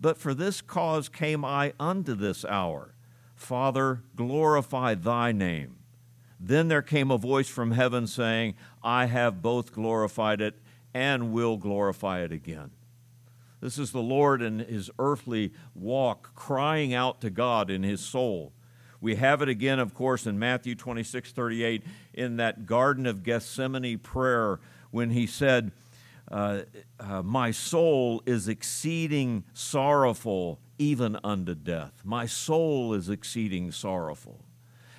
But 0.00 0.16
for 0.16 0.32
this 0.32 0.60
cause 0.60 1.08
came 1.08 1.44
I 1.44 1.72
unto 1.78 2.14
this 2.14 2.44
hour. 2.44 2.94
Father, 3.34 4.02
glorify 4.16 4.94
thy 4.94 5.32
name. 5.32 5.76
Then 6.40 6.68
there 6.68 6.82
came 6.82 7.10
a 7.10 7.18
voice 7.18 7.48
from 7.48 7.72
heaven 7.72 8.06
saying, 8.06 8.54
I 8.82 9.06
have 9.06 9.42
both 9.42 9.72
glorified 9.72 10.40
it 10.40 10.60
and 10.94 11.32
will 11.32 11.56
glorify 11.56 12.20
it 12.22 12.32
again. 12.32 12.70
This 13.60 13.76
is 13.76 13.90
the 13.90 14.02
Lord 14.02 14.40
in 14.40 14.60
his 14.60 14.90
earthly 14.98 15.52
walk 15.74 16.34
crying 16.34 16.94
out 16.94 17.20
to 17.22 17.30
God 17.30 17.70
in 17.70 17.82
his 17.82 18.00
soul. 18.00 18.52
We 19.00 19.14
have 19.16 19.42
it 19.42 19.48
again, 19.48 19.78
of 19.78 19.94
course, 19.94 20.26
in 20.26 20.38
Matthew 20.38 20.74
26 20.74 21.32
38, 21.32 21.82
in 22.14 22.36
that 22.36 22.66
Garden 22.66 23.06
of 23.06 23.22
Gethsemane 23.22 23.98
prayer 23.98 24.58
when 24.90 25.10
he 25.10 25.26
said, 25.26 25.72
uh, 26.30 26.60
uh, 26.98 27.22
My 27.22 27.50
soul 27.52 28.22
is 28.26 28.48
exceeding 28.48 29.44
sorrowful, 29.54 30.58
even 30.78 31.18
unto 31.22 31.54
death. 31.54 31.92
My 32.04 32.26
soul 32.26 32.92
is 32.92 33.08
exceeding 33.08 33.70
sorrowful. 33.70 34.44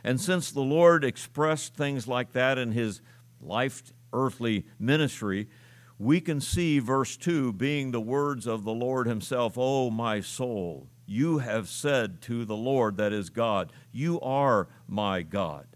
And 0.04 0.20
since 0.20 0.52
the 0.52 0.62
Lord 0.62 1.04
expressed 1.04 1.76
things 1.76 2.08
like 2.08 2.32
that 2.32 2.58
in 2.58 2.72
his 2.72 3.02
life, 3.42 3.84
earthly 4.14 4.66
ministry, 4.80 5.50
we 5.98 6.22
can 6.22 6.40
see 6.40 6.80
verse 6.80 7.18
2 7.18 7.52
being 7.54 7.92
the 7.92 8.00
words 8.00 8.48
of 8.48 8.64
the 8.64 8.72
Lord 8.72 9.08
himself, 9.08 9.56
Oh, 9.58 9.90
my 9.90 10.22
soul 10.22 10.88
you 11.10 11.40
have 11.40 11.68
said 11.68 12.22
to 12.22 12.46
the 12.46 12.56
Lord, 12.56 12.98
that 12.98 13.12
is 13.12 13.30
God, 13.30 13.72
You 13.92 14.22
are 14.22 14.68
my 14.88 15.24
God. 15.24 15.68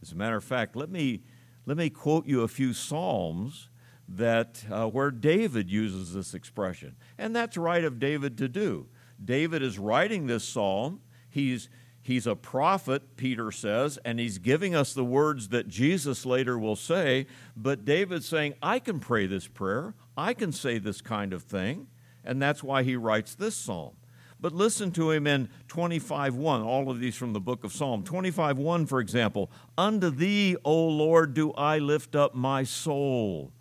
As 0.00 0.12
a 0.12 0.16
matter 0.16 0.36
of 0.36 0.44
fact, 0.44 0.74
let 0.74 0.90
me, 0.90 1.22
let 1.66 1.76
me 1.76 1.90
quote 1.90 2.26
you 2.26 2.40
a 2.40 2.48
few 2.48 2.72
Psalms 2.72 3.68
that, 4.08 4.64
uh, 4.70 4.86
where 4.86 5.10
David 5.10 5.70
uses 5.70 6.12
this 6.12 6.34
expression. 6.34 6.96
And 7.18 7.36
that's 7.36 7.56
right 7.56 7.84
of 7.84 7.98
David 7.98 8.36
to 8.38 8.48
do. 8.48 8.88
David 9.22 9.62
is 9.62 9.78
writing 9.78 10.26
this 10.26 10.44
psalm. 10.44 11.00
He's, 11.30 11.68
he's 12.02 12.26
a 12.26 12.34
prophet, 12.34 13.16
Peter 13.16 13.52
says, 13.52 13.98
and 14.04 14.18
he's 14.18 14.38
giving 14.38 14.74
us 14.74 14.92
the 14.92 15.04
words 15.04 15.48
that 15.50 15.68
Jesus 15.68 16.26
later 16.26 16.58
will 16.58 16.76
say. 16.76 17.26
But 17.56 17.84
David's 17.84 18.26
saying, 18.26 18.54
I 18.62 18.80
can 18.80 18.98
pray 19.00 19.26
this 19.26 19.46
prayer, 19.46 19.94
I 20.16 20.34
can 20.34 20.50
say 20.50 20.78
this 20.78 21.00
kind 21.00 21.32
of 21.32 21.42
thing 21.42 21.86
and 22.24 22.40
that's 22.40 22.62
why 22.62 22.82
he 22.82 22.96
writes 22.96 23.34
this 23.34 23.56
psalm. 23.56 23.96
But 24.40 24.52
listen 24.52 24.90
to 24.92 25.12
him 25.12 25.26
in 25.26 25.48
25:1, 25.68 26.62
all 26.62 26.90
of 26.90 26.98
these 26.98 27.14
from 27.14 27.32
the 27.32 27.40
book 27.40 27.62
of 27.62 27.72
Psalm. 27.72 28.02
25:1 28.02 28.86
for 28.86 28.98
example, 28.98 29.52
"Unto 29.78 30.10
thee, 30.10 30.56
O 30.64 30.88
Lord, 30.88 31.32
do 31.32 31.52
I 31.52 31.78
lift 31.78 32.16
up 32.16 32.34
my 32.34 32.64
soul. 32.64 33.52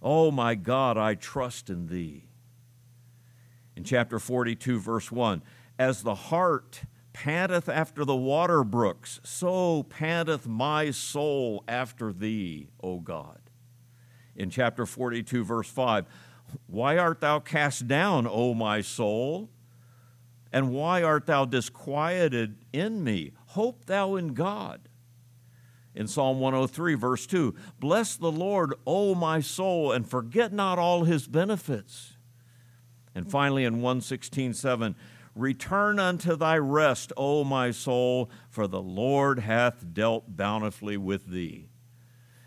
O 0.00 0.30
my 0.30 0.54
God, 0.54 0.96
I 0.96 1.14
trust 1.14 1.68
in 1.68 1.88
thee." 1.88 2.28
In 3.76 3.84
chapter 3.84 4.18
42 4.18 4.80
verse 4.80 5.12
1, 5.12 5.42
"As 5.78 6.02
the 6.02 6.14
hart 6.14 6.84
panteth 7.12 7.68
after 7.68 8.04
the 8.04 8.16
water 8.16 8.64
brooks, 8.64 9.20
so 9.22 9.82
panteth 9.82 10.46
my 10.46 10.90
soul 10.90 11.62
after 11.68 12.14
thee, 12.14 12.70
O 12.82 12.98
God." 12.98 13.40
In 14.34 14.48
chapter 14.48 14.86
42 14.86 15.44
verse 15.44 15.68
5, 15.68 16.06
why 16.66 16.98
art 16.98 17.20
thou 17.20 17.40
cast 17.40 17.86
down, 17.86 18.26
O 18.26 18.54
my 18.54 18.80
soul? 18.80 19.50
And 20.52 20.70
why 20.70 21.02
art 21.02 21.26
thou 21.26 21.44
disquieted 21.44 22.64
in 22.72 23.02
me? 23.02 23.32
Hope 23.48 23.86
thou 23.86 24.14
in 24.14 24.34
God. 24.34 24.88
In 25.94 26.06
Psalm 26.08 26.40
103, 26.40 26.94
verse 26.94 27.26
2, 27.26 27.54
Bless 27.78 28.16
the 28.16 28.30
Lord, 28.30 28.74
O 28.86 29.14
my 29.14 29.40
soul, 29.40 29.92
and 29.92 30.08
forget 30.08 30.52
not 30.52 30.78
all 30.78 31.04
his 31.04 31.26
benefits. 31.26 32.16
And 33.14 33.30
finally, 33.30 33.64
in 33.64 33.80
116.7, 33.80 34.94
Return 35.36 35.98
unto 35.98 36.36
thy 36.36 36.58
rest, 36.58 37.12
O 37.16 37.42
my 37.44 37.70
soul, 37.70 38.30
for 38.48 38.66
the 38.66 38.82
Lord 38.82 39.40
hath 39.40 39.92
dealt 39.92 40.36
bountifully 40.36 40.96
with 40.96 41.26
thee. 41.26 41.68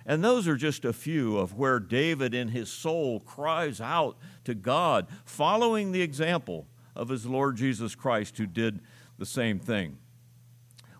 And 0.09 0.23
those 0.23 0.47
are 0.47 0.55
just 0.55 0.85
a 0.85 0.93
few 0.93 1.37
of 1.37 1.53
where 1.53 1.81
David 1.81 2.33
in 2.33 2.47
his 2.47 2.69
soul 2.71 3.19
cries 3.19 3.81
out 3.81 4.17
to 4.45 4.55
God, 4.55 5.07
following 5.25 5.91
the 5.91 6.01
example 6.01 6.65
of 6.95 7.09
his 7.09 7.25
Lord 7.25 7.57
Jesus 7.57 7.93
Christ, 7.93 8.37
who 8.37 8.47
did 8.47 8.79
the 9.19 9.25
same 9.25 9.59
thing. 9.59 9.97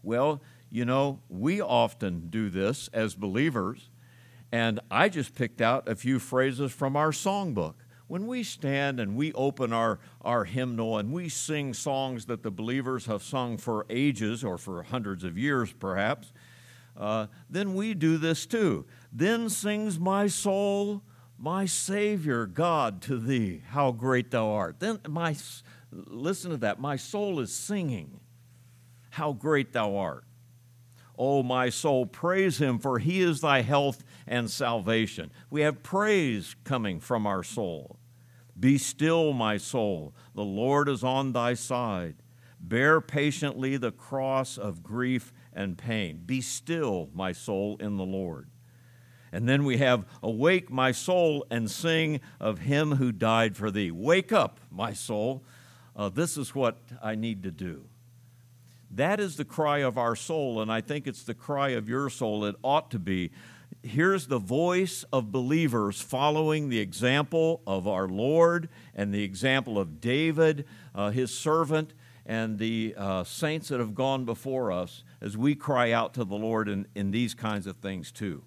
Well, 0.04 0.42
you 0.70 0.84
know, 0.84 1.22
we 1.30 1.62
often 1.62 2.28
do 2.30 2.50
this 2.50 2.90
as 2.92 3.16
believers, 3.16 3.90
And 4.52 4.80
I 4.90 5.10
just 5.10 5.36
picked 5.36 5.62
out 5.62 5.88
a 5.90 5.96
few 5.96 6.20
phrases 6.20 6.72
from 6.72 6.96
our 6.96 7.12
songbook. 7.12 7.76
When 8.08 8.28
we 8.28 8.44
stand 8.44 9.00
and 9.00 9.18
we 9.18 9.34
open 9.34 9.74
our, 9.74 10.00
our 10.22 10.46
hymnal 10.46 10.98
and 10.98 11.12
we 11.12 11.28
sing 11.28 11.74
songs 11.74 12.26
that 12.28 12.44
the 12.44 12.52
believers 12.52 13.06
have 13.08 13.22
sung 13.22 13.58
for 13.58 13.86
ages 13.90 14.46
or 14.46 14.58
for 14.58 14.84
hundreds 14.84 15.26
of 15.26 15.38
years 15.38 15.74
perhaps, 15.74 16.32
uh, 16.98 17.27
then 17.50 17.75
we 17.75 17.94
do 17.94 18.18
this 18.18 18.46
too. 18.46 18.86
Then 19.12 19.50
sings 19.50 20.00
my 20.00 20.27
soul, 20.27 21.04
my 21.38 21.66
Savior, 21.66 22.46
God, 22.46 23.01
to 23.04 23.20
thee, 23.20 23.62
how 23.70 23.92
great 23.92 24.32
thou 24.32 24.50
art. 24.50 24.80
Then 24.80 25.00
my, 25.08 25.36
listen 25.92 26.51
to 26.51 26.58
that, 26.58 26.80
my 26.80 26.96
soul 26.96 27.39
is 27.39 27.54
singing, 27.54 28.20
how 29.12 29.34
great 29.34 29.74
thou 29.74 29.96
art. 29.96 30.24
O 31.20 31.42
my 31.42 31.70
soul, 31.70 32.06
praise 32.06 32.60
him, 32.60 32.77
for 32.77 33.00
he 33.00 33.22
is 33.22 33.42
thy 33.42 33.62
health 33.62 34.04
and 34.27 34.50
salvation. 34.50 35.32
We 35.50 35.62
have 35.62 35.82
praise 35.82 36.56
coming 36.63 37.00
from 37.00 37.25
our 37.25 37.44
soul. 37.44 37.98
Be 38.60 38.77
still, 38.77 39.34
my 39.34 39.58
soul, 39.58 40.16
the 40.34 40.44
Lord 40.44 40.89
is 40.89 41.04
on 41.04 41.34
thy 41.34 41.54
side. 41.54 42.16
Bear 42.60 43.01
patiently 43.01 43.77
the 43.77 43.92
cross 43.92 44.58
of 44.58 44.84
grief 44.84 45.32
and 45.58 45.78
pain. 45.78 46.22
Be 46.26 46.40
still, 46.40 47.10
my 47.14 47.34
soul, 47.34 47.76
in 47.82 47.98
the 47.98 48.06
Lord. 48.06 48.48
And 49.32 49.50
then 49.50 49.66
we 49.66 49.78
have, 49.78 50.06
Awake, 50.24 50.72
my 50.72 50.94
soul, 50.94 51.46
and 51.52 51.70
sing 51.70 52.22
of 52.40 52.60
him 52.60 52.94
who 52.94 53.12
died 53.12 53.58
for 53.58 53.70
thee. 53.70 53.92
Wake 53.92 54.32
up, 54.32 54.62
my 54.72 54.94
soul. 54.94 55.44
Uh, 55.96 56.08
this 56.08 56.38
is 56.38 56.56
what 56.56 56.78
I 57.04 57.16
need 57.16 57.44
to 57.44 57.52
do. 57.52 57.86
That 58.92 59.20
is 59.20 59.36
the 59.36 59.44
cry 59.44 59.80
of 59.80 59.98
our 59.98 60.16
soul, 60.16 60.62
and 60.62 60.72
I 60.72 60.80
think 60.80 61.08
it's 61.08 61.24
the 61.24 61.34
cry 61.34 61.70
of 61.70 61.90
your 61.90 62.10
soul. 62.10 62.46
It 62.46 62.56
ought 62.64 62.90
to 62.92 63.00
be. 63.00 63.32
Here's 63.84 64.28
the 64.28 64.40
voice 64.40 65.04
of 65.12 65.32
believers 65.32 66.00
following 66.00 66.70
the 66.70 66.80
example 66.80 67.62
of 67.68 67.88
our 67.88 68.08
Lord 68.08 68.70
and 68.96 69.14
the 69.14 69.24
example 69.24 69.78
of 69.78 70.00
David, 70.00 70.66
uh, 70.96 71.10
his 71.10 71.38
servant, 71.38 71.94
and 72.26 72.60
the 72.60 72.96
uh, 72.98 73.24
saints 73.26 73.68
that 73.70 73.80
have 73.80 73.94
gone 73.94 74.24
before 74.24 74.72
us 74.72 75.04
as 75.21 75.38
we 75.38 75.55
cry 75.55 75.91
out 75.91 76.13
to 76.15 76.24
the 76.24 76.36
Lord 76.36 76.69
in, 76.69 76.88
in 76.95 77.12
these 77.12 77.33
kinds 77.33 77.67
of 77.67 77.77
things 77.77 78.12
too. 78.12 78.43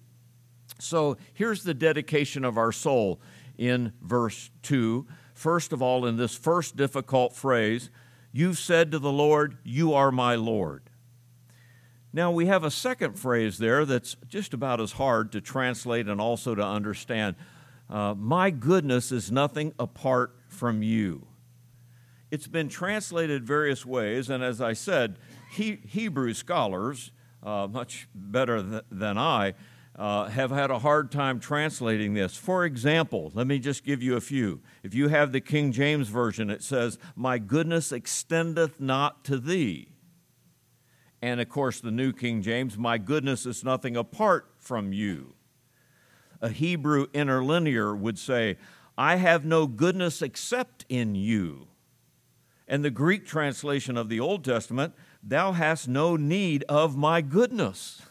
So 0.79 1.17
here's 1.33 1.63
the 1.63 1.73
dedication 1.73 2.43
of 2.43 2.57
our 2.57 2.71
soul 2.71 3.21
in 3.57 3.93
verse 4.01 4.49
2. 4.63 5.05
First 5.33 5.73
of 5.73 5.81
all, 5.81 6.05
in 6.05 6.17
this 6.17 6.35
first 6.35 6.75
difficult 6.75 7.35
phrase, 7.35 7.89
You've 8.33 8.59
said 8.59 8.91
to 8.91 8.99
the 8.99 9.11
Lord, 9.11 9.57
You 9.63 9.93
are 9.93 10.11
my 10.11 10.35
Lord. 10.35 10.89
Now, 12.13 12.31
we 12.31 12.45
have 12.47 12.63
a 12.63 12.71
second 12.71 13.17
phrase 13.19 13.57
there 13.57 13.85
that's 13.85 14.15
just 14.27 14.53
about 14.53 14.81
as 14.81 14.93
hard 14.93 15.31
to 15.33 15.41
translate 15.41 16.07
and 16.07 16.19
also 16.19 16.55
to 16.55 16.63
understand. 16.63 17.35
Uh, 17.89 18.13
my 18.17 18.49
goodness 18.49 19.11
is 19.11 19.31
nothing 19.31 19.73
apart 19.79 20.35
from 20.47 20.81
you. 20.81 21.27
It's 22.29 22.47
been 22.47 22.69
translated 22.69 23.45
various 23.45 23.85
ways, 23.85 24.29
and 24.29 24.43
as 24.43 24.61
I 24.61 24.73
said, 24.73 25.19
he, 25.51 25.79
Hebrew 25.85 26.33
scholars, 26.33 27.11
uh, 27.43 27.67
much 27.69 28.07
better 28.15 28.63
th- 28.63 28.83
than 28.89 29.17
I, 29.17 29.53
uh, 29.97 30.25
have 30.29 30.51
had 30.51 30.71
a 30.71 30.79
hard 30.79 31.11
time 31.11 31.39
translating 31.39 32.13
this. 32.13 32.37
For 32.37 32.63
example, 32.63 33.31
let 33.33 33.45
me 33.45 33.59
just 33.59 33.83
give 33.83 34.01
you 34.01 34.15
a 34.15 34.21
few. 34.21 34.61
If 34.83 34.93
you 34.93 35.09
have 35.09 35.31
the 35.31 35.41
King 35.41 35.71
James 35.73 36.07
Version, 36.07 36.49
it 36.49 36.63
says, 36.63 36.97
My 37.15 37.37
goodness 37.37 37.91
extendeth 37.91 38.79
not 38.79 39.25
to 39.25 39.37
thee. 39.37 39.89
And 41.21 41.41
of 41.41 41.49
course, 41.49 41.81
the 41.81 41.91
New 41.91 42.13
King 42.13 42.41
James, 42.41 42.77
My 42.77 42.97
goodness 42.97 43.45
is 43.45 43.63
nothing 43.63 43.97
apart 43.97 44.53
from 44.59 44.93
you. 44.93 45.33
A 46.39 46.49
Hebrew 46.49 47.07
interlinear 47.13 47.93
would 47.93 48.17
say, 48.17 48.57
I 48.97 49.17
have 49.17 49.43
no 49.45 49.67
goodness 49.67 50.21
except 50.21 50.85
in 50.87 51.15
you. 51.15 51.67
And 52.71 52.85
the 52.85 52.89
Greek 52.89 53.25
translation 53.27 53.97
of 53.97 54.07
the 54.07 54.21
Old 54.21 54.45
Testament, 54.45 54.93
Thou 55.21 55.51
hast 55.51 55.89
no 55.89 56.15
need 56.15 56.63
of 56.69 56.95
my 56.95 57.19
goodness. 57.19 58.01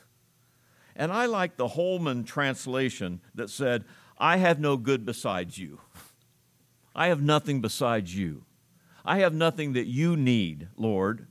And 0.94 1.11
I 1.11 1.25
like 1.25 1.57
the 1.57 1.68
Holman 1.68 2.25
translation 2.25 3.23
that 3.35 3.49
said, 3.49 3.87
I 4.18 4.37
have 4.37 4.61
no 4.61 4.77
good 4.77 5.07
besides 5.07 5.57
you. 5.57 5.81
I 6.94 7.07
have 7.07 7.23
nothing 7.23 7.62
besides 7.62 8.14
you. 8.14 8.44
I 9.03 9.20
have 9.20 9.33
nothing 9.33 9.73
that 9.73 9.87
you 9.87 10.14
need, 10.14 10.68
Lord. 10.77 11.27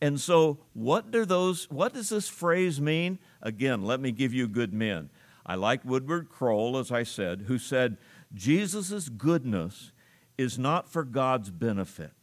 And 0.00 0.18
so, 0.18 0.60
what 0.72 1.10
do 1.10 1.26
those 1.26 1.70
what 1.70 1.92
does 1.92 2.08
this 2.08 2.30
phrase 2.30 2.80
mean? 2.80 3.18
Again, 3.42 3.82
let 3.84 4.00
me 4.00 4.10
give 4.10 4.32
you 4.32 4.48
good 4.48 4.72
men. 4.72 5.10
I 5.44 5.56
like 5.56 5.84
Woodrow 5.84 6.22
Kroll, 6.22 6.78
as 6.78 6.90
I 6.90 7.02
said, 7.02 7.42
who 7.42 7.58
said, 7.58 7.98
Jesus' 8.32 9.10
goodness 9.10 9.92
is 10.38 10.58
not 10.58 10.88
for 10.88 11.04
God's 11.04 11.50
benefit. 11.50 12.21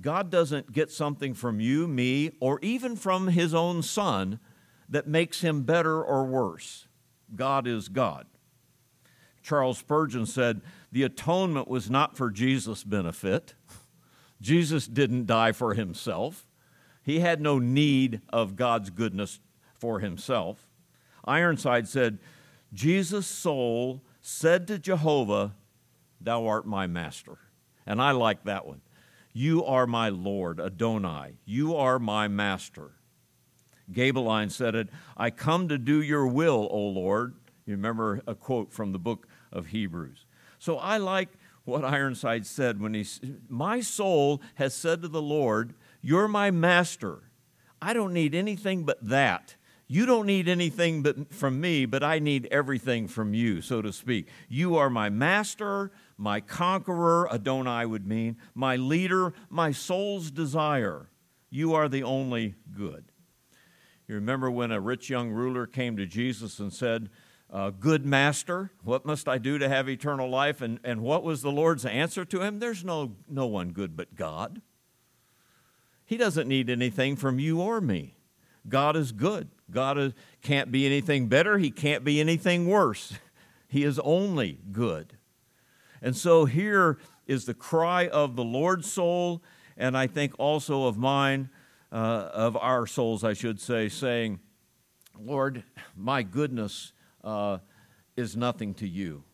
God 0.00 0.30
doesn't 0.30 0.72
get 0.72 0.90
something 0.90 1.34
from 1.34 1.60
you, 1.60 1.86
me, 1.86 2.32
or 2.40 2.58
even 2.62 2.96
from 2.96 3.28
his 3.28 3.52
own 3.54 3.82
son 3.82 4.40
that 4.88 5.06
makes 5.06 5.40
him 5.40 5.62
better 5.62 6.02
or 6.02 6.24
worse. 6.24 6.86
God 7.34 7.66
is 7.66 7.88
God. 7.88 8.26
Charles 9.42 9.78
Spurgeon 9.78 10.26
said, 10.26 10.60
The 10.92 11.02
atonement 11.04 11.68
was 11.68 11.90
not 11.90 12.16
for 12.16 12.30
Jesus' 12.30 12.84
benefit. 12.84 13.54
Jesus 14.40 14.86
didn't 14.86 15.26
die 15.26 15.52
for 15.52 15.74
himself. 15.74 16.46
He 17.02 17.20
had 17.20 17.40
no 17.40 17.58
need 17.58 18.20
of 18.30 18.56
God's 18.56 18.90
goodness 18.90 19.40
for 19.74 20.00
himself. 20.00 20.68
Ironside 21.24 21.88
said, 21.88 22.18
Jesus' 22.72 23.26
soul 23.26 24.02
said 24.20 24.66
to 24.68 24.78
Jehovah, 24.78 25.54
Thou 26.20 26.46
art 26.46 26.66
my 26.66 26.86
master. 26.86 27.38
And 27.86 28.00
I 28.00 28.12
like 28.12 28.44
that 28.44 28.66
one. 28.66 28.82
You 29.32 29.64
are 29.64 29.86
my 29.86 30.08
Lord, 30.08 30.60
Adonai. 30.60 31.38
You 31.44 31.76
are 31.76 31.98
my 31.98 32.28
master. 32.28 32.92
Gaebelein 33.92 34.50
said 34.50 34.74
it, 34.74 34.88
I 35.16 35.30
come 35.30 35.68
to 35.68 35.78
do 35.78 36.00
your 36.00 36.26
will, 36.26 36.68
O 36.70 36.78
Lord. 36.78 37.34
You 37.66 37.74
remember 37.74 38.22
a 38.26 38.34
quote 38.34 38.72
from 38.72 38.92
the 38.92 38.98
book 38.98 39.26
of 39.52 39.66
Hebrews. 39.66 40.26
So 40.58 40.78
I 40.78 40.98
like 40.98 41.28
what 41.64 41.84
Ironside 41.84 42.46
said 42.46 42.80
when 42.80 42.94
he 42.94 43.04
said, 43.04 43.42
My 43.48 43.80
soul 43.80 44.40
has 44.56 44.74
said 44.74 45.02
to 45.02 45.08
the 45.08 45.22
Lord, 45.22 45.74
You're 46.02 46.28
my 46.28 46.50
master. 46.50 47.22
I 47.82 47.92
don't 47.92 48.12
need 48.12 48.34
anything 48.34 48.84
but 48.84 48.98
that. 49.08 49.56
You 49.86 50.06
don't 50.06 50.26
need 50.26 50.48
anything 50.48 51.02
but 51.02 51.34
from 51.34 51.60
me, 51.60 51.84
but 51.84 52.04
I 52.04 52.20
need 52.20 52.46
everything 52.52 53.08
from 53.08 53.34
you, 53.34 53.60
so 53.60 53.82
to 53.82 53.92
speak. 53.92 54.28
You 54.48 54.76
are 54.76 54.88
my 54.88 55.10
master, 55.10 55.90
my 56.20 56.40
conqueror, 56.40 57.32
Adonai 57.32 57.86
would 57.86 58.06
mean, 58.06 58.36
my 58.54 58.76
leader, 58.76 59.32
my 59.48 59.72
soul's 59.72 60.30
desire. 60.30 61.08
You 61.48 61.72
are 61.72 61.88
the 61.88 62.02
only 62.02 62.56
good. 62.76 63.06
You 64.06 64.16
remember 64.16 64.50
when 64.50 64.70
a 64.70 64.80
rich 64.80 65.08
young 65.08 65.30
ruler 65.30 65.66
came 65.66 65.96
to 65.96 66.04
Jesus 66.04 66.58
and 66.58 66.72
said, 66.72 67.08
uh, 67.50 67.70
Good 67.70 68.04
master, 68.04 68.70
what 68.84 69.06
must 69.06 69.28
I 69.28 69.38
do 69.38 69.56
to 69.58 69.68
have 69.68 69.88
eternal 69.88 70.28
life? 70.28 70.60
And, 70.60 70.78
and 70.84 71.00
what 71.00 71.24
was 71.24 71.40
the 71.40 71.50
Lord's 71.50 71.86
answer 71.86 72.26
to 72.26 72.42
him? 72.42 72.58
There's 72.58 72.84
no, 72.84 73.16
no 73.26 73.46
one 73.46 73.70
good 73.70 73.96
but 73.96 74.14
God. 74.14 74.60
He 76.04 76.18
doesn't 76.18 76.48
need 76.48 76.68
anything 76.68 77.16
from 77.16 77.38
you 77.38 77.62
or 77.62 77.80
me. 77.80 78.16
God 78.68 78.94
is 78.94 79.12
good. 79.12 79.48
God 79.70 79.96
is, 79.96 80.12
can't 80.42 80.70
be 80.70 80.84
anything 80.84 81.28
better. 81.28 81.56
He 81.56 81.70
can't 81.70 82.04
be 82.04 82.20
anything 82.20 82.68
worse. 82.68 83.14
He 83.72 83.84
is 83.84 84.00
only 84.00 84.58
good. 84.72 85.16
And 86.02 86.16
so 86.16 86.44
here 86.44 86.98
is 87.26 87.44
the 87.44 87.54
cry 87.54 88.08
of 88.08 88.36
the 88.36 88.44
Lord's 88.44 88.90
soul, 88.90 89.42
and 89.76 89.96
I 89.96 90.06
think 90.06 90.34
also 90.38 90.86
of 90.86 90.96
mine, 90.96 91.50
uh, 91.92 92.30
of 92.32 92.56
our 92.56 92.86
souls, 92.86 93.24
I 93.24 93.34
should 93.34 93.60
say, 93.60 93.88
saying, 93.88 94.40
Lord, 95.18 95.64
my 95.96 96.22
goodness 96.22 96.92
uh, 97.22 97.58
is 98.16 98.36
nothing 98.36 98.74
to 98.74 98.88
you. 98.88 99.24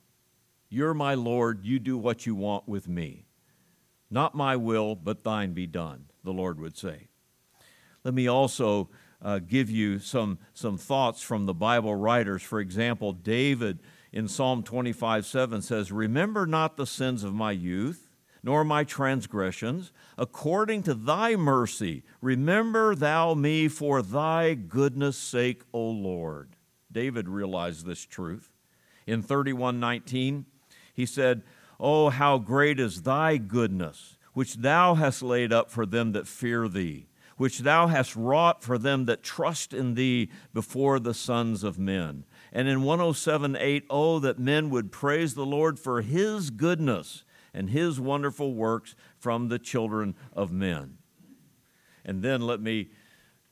You're 0.68 0.94
my 0.94 1.14
Lord. 1.14 1.64
You 1.64 1.79
do 1.79 1.96
what 1.96 2.26
you 2.26 2.35
want 2.35 2.68
with 2.68 2.88
me. 2.88 3.26
Not 4.11 4.35
my 4.35 4.57
will, 4.57 4.94
but 4.94 5.24
thine 5.24 5.52
be 5.52 5.66
done, 5.66 6.07
the 6.24 6.33
Lord 6.33 6.61
would 6.61 6.76
say. 6.76 7.09
Let 8.05 8.14
me 8.14 8.29
also 8.29 8.88
uh, 9.22 9.38
give 9.40 9.70
you 9.70 9.98
some, 9.98 10.38
some 10.55 10.79
thoughts 10.79 11.22
from 11.22 11.46
the 11.46 11.55
Bible 11.55 11.94
writers. 11.94 12.42
For 12.42 12.61
example, 12.61 13.12
David 13.12 13.81
in 14.16 14.29
Psalm 14.29 14.62
25 14.62 15.26
7 15.26 15.61
says, 15.61 15.92
Remember 15.92 16.46
not 16.46 16.79
the 16.79 16.87
sins 16.87 17.22
of 17.22 17.35
my 17.35 17.52
youth, 17.52 18.09
nor 18.42 18.64
my 18.64 18.83
transgressions. 18.83 19.92
According 20.16 20.85
to 20.85 20.94
thy 20.94 21.37
mercy, 21.37 22.02
remember 22.22 22.94
thou 22.94 23.35
me 23.35 23.68
for 23.68 24.00
thy 24.00 24.55
goodness' 24.55 25.18
sake, 25.18 25.64
O 25.74 25.83
Lord. 25.90 26.57
David 26.90 27.29
realized 27.29 27.85
this 27.85 28.07
truth. 28.07 28.55
In 29.07 29.22
31:19, 29.22 30.46
he 30.94 31.05
said, 31.05 31.42
Oh, 31.79 32.09
how 32.09 32.38
great 32.38 32.81
is 32.81 33.02
thy 33.02 33.37
goodness, 33.37 34.16
which 34.33 34.55
thou 34.55 34.94
hast 34.94 35.22
laid 35.22 35.52
up 35.52 35.70
for 35.70 35.85
them 35.85 36.12
that 36.12 36.26
fear 36.26 36.68
thee. 36.68 37.09
which 37.37 37.59
thou 37.61 37.87
hast 37.87 38.16
wrought 38.16 38.64
for 38.64 38.79
them 38.79 39.05
that 39.05 39.22
trust 39.22 39.74
in 39.74 39.94
thee 39.94 40.31
before 40.55 40.98
the 40.98 41.12
sons 41.12 41.62
of 41.62 41.79
men. 41.79 42.24
And 42.52 42.68
in 42.68 42.82
107 42.82 43.56
8, 43.59 43.87
oh, 43.90 44.18
that 44.20 44.38
men 44.38 44.70
would 44.70 44.92
praise 44.92 45.35
the 45.35 45.46
Lord 45.46 45.78
for 45.78 46.02
his 46.02 46.50
goodness 46.50 47.24
and 47.52 47.70
his 47.70 47.98
wonderful 47.98 48.54
works 48.54 48.94
from 49.18 49.48
the 49.48 49.59
children 49.59 50.14
of 50.32 50.52
men. 50.52 50.98
And 52.04 52.22
then 52.22 52.42
let 52.42 52.61
me 52.61 52.90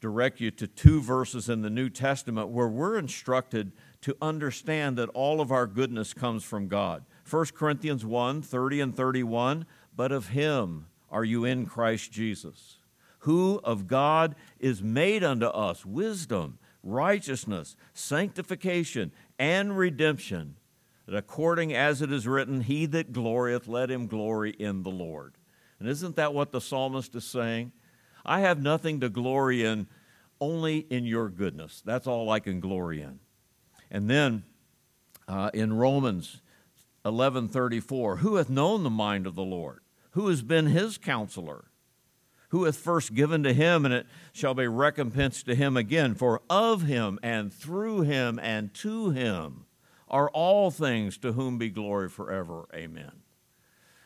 direct 0.00 0.38
you 0.38 0.50
to 0.50 0.66
two 0.66 1.00
verses 1.00 1.48
in 1.48 1.62
the 1.62 1.70
New 1.70 1.88
Testament 1.88 2.48
where 2.48 2.68
we're 2.68 2.98
instructed 2.98 3.72
to 4.02 4.14
understand 4.20 4.98
that 4.98 5.08
all 5.14 5.40
of 5.40 5.50
our 5.50 5.66
goodness 5.66 6.12
comes 6.12 6.44
from 6.44 6.68
God. 6.68 7.04
1 7.28 7.46
Corinthians 7.54 8.04
1 8.04 8.42
30 8.42 8.80
and 8.82 8.94
31, 8.94 9.64
but 9.96 10.12
of 10.12 10.28
him 10.28 10.86
are 11.10 11.24
you 11.24 11.46
in 11.46 11.64
Christ 11.64 12.12
Jesus, 12.12 12.76
who 13.20 13.60
of 13.64 13.86
God 13.86 14.34
is 14.60 14.82
made 14.82 15.24
unto 15.24 15.46
us 15.46 15.86
wisdom, 15.86 16.58
righteousness, 16.84 17.76
sanctification, 17.92 19.12
and 19.38 19.76
redemption, 19.76 20.56
that 21.06 21.16
according 21.16 21.72
as 21.72 22.02
it 22.02 22.12
is 22.12 22.26
written, 22.28 22.60
He 22.60 22.86
that 22.86 23.12
glorieth, 23.12 23.66
let 23.66 23.90
him 23.90 24.06
glory 24.06 24.50
in 24.50 24.82
the 24.82 24.90
Lord. 24.90 25.34
And 25.78 25.88
isn't 25.88 26.16
that 26.16 26.34
what 26.34 26.52
the 26.52 26.60
psalmist 26.60 27.14
is 27.14 27.24
saying? 27.24 27.72
I 28.24 28.40
have 28.40 28.62
nothing 28.62 29.00
to 29.00 29.08
glory 29.08 29.64
in, 29.64 29.86
only 30.40 30.78
in 30.78 31.04
your 31.04 31.28
goodness. 31.28 31.82
That's 31.84 32.06
all 32.06 32.30
I 32.30 32.40
can 32.40 32.60
glory 32.60 33.02
in. 33.02 33.18
And 33.90 34.08
then 34.08 34.44
uh, 35.28 35.50
in 35.52 35.74
Romans 35.74 36.40
11:34, 37.04 38.18
who 38.18 38.36
hath 38.36 38.48
known 38.48 38.82
the 38.82 38.90
mind 38.90 39.26
of 39.26 39.34
the 39.34 39.42
Lord? 39.42 39.80
Who 40.12 40.28
has 40.28 40.42
been 40.42 40.66
his 40.66 40.96
counselor? 40.96 41.66
Who 42.54 42.66
hath 42.66 42.76
first 42.76 43.16
given 43.16 43.42
to 43.42 43.52
him, 43.52 43.84
and 43.84 43.92
it 43.92 44.06
shall 44.32 44.54
be 44.54 44.68
recompensed 44.68 45.46
to 45.46 45.56
him 45.56 45.76
again? 45.76 46.14
For 46.14 46.40
of 46.48 46.82
him 46.82 47.18
and 47.20 47.52
through 47.52 48.02
him 48.02 48.38
and 48.40 48.72
to 48.74 49.10
him 49.10 49.66
are 50.06 50.30
all 50.30 50.70
things 50.70 51.18
to 51.18 51.32
whom 51.32 51.58
be 51.58 51.68
glory 51.68 52.08
forever. 52.08 52.68
Amen. 52.72 53.10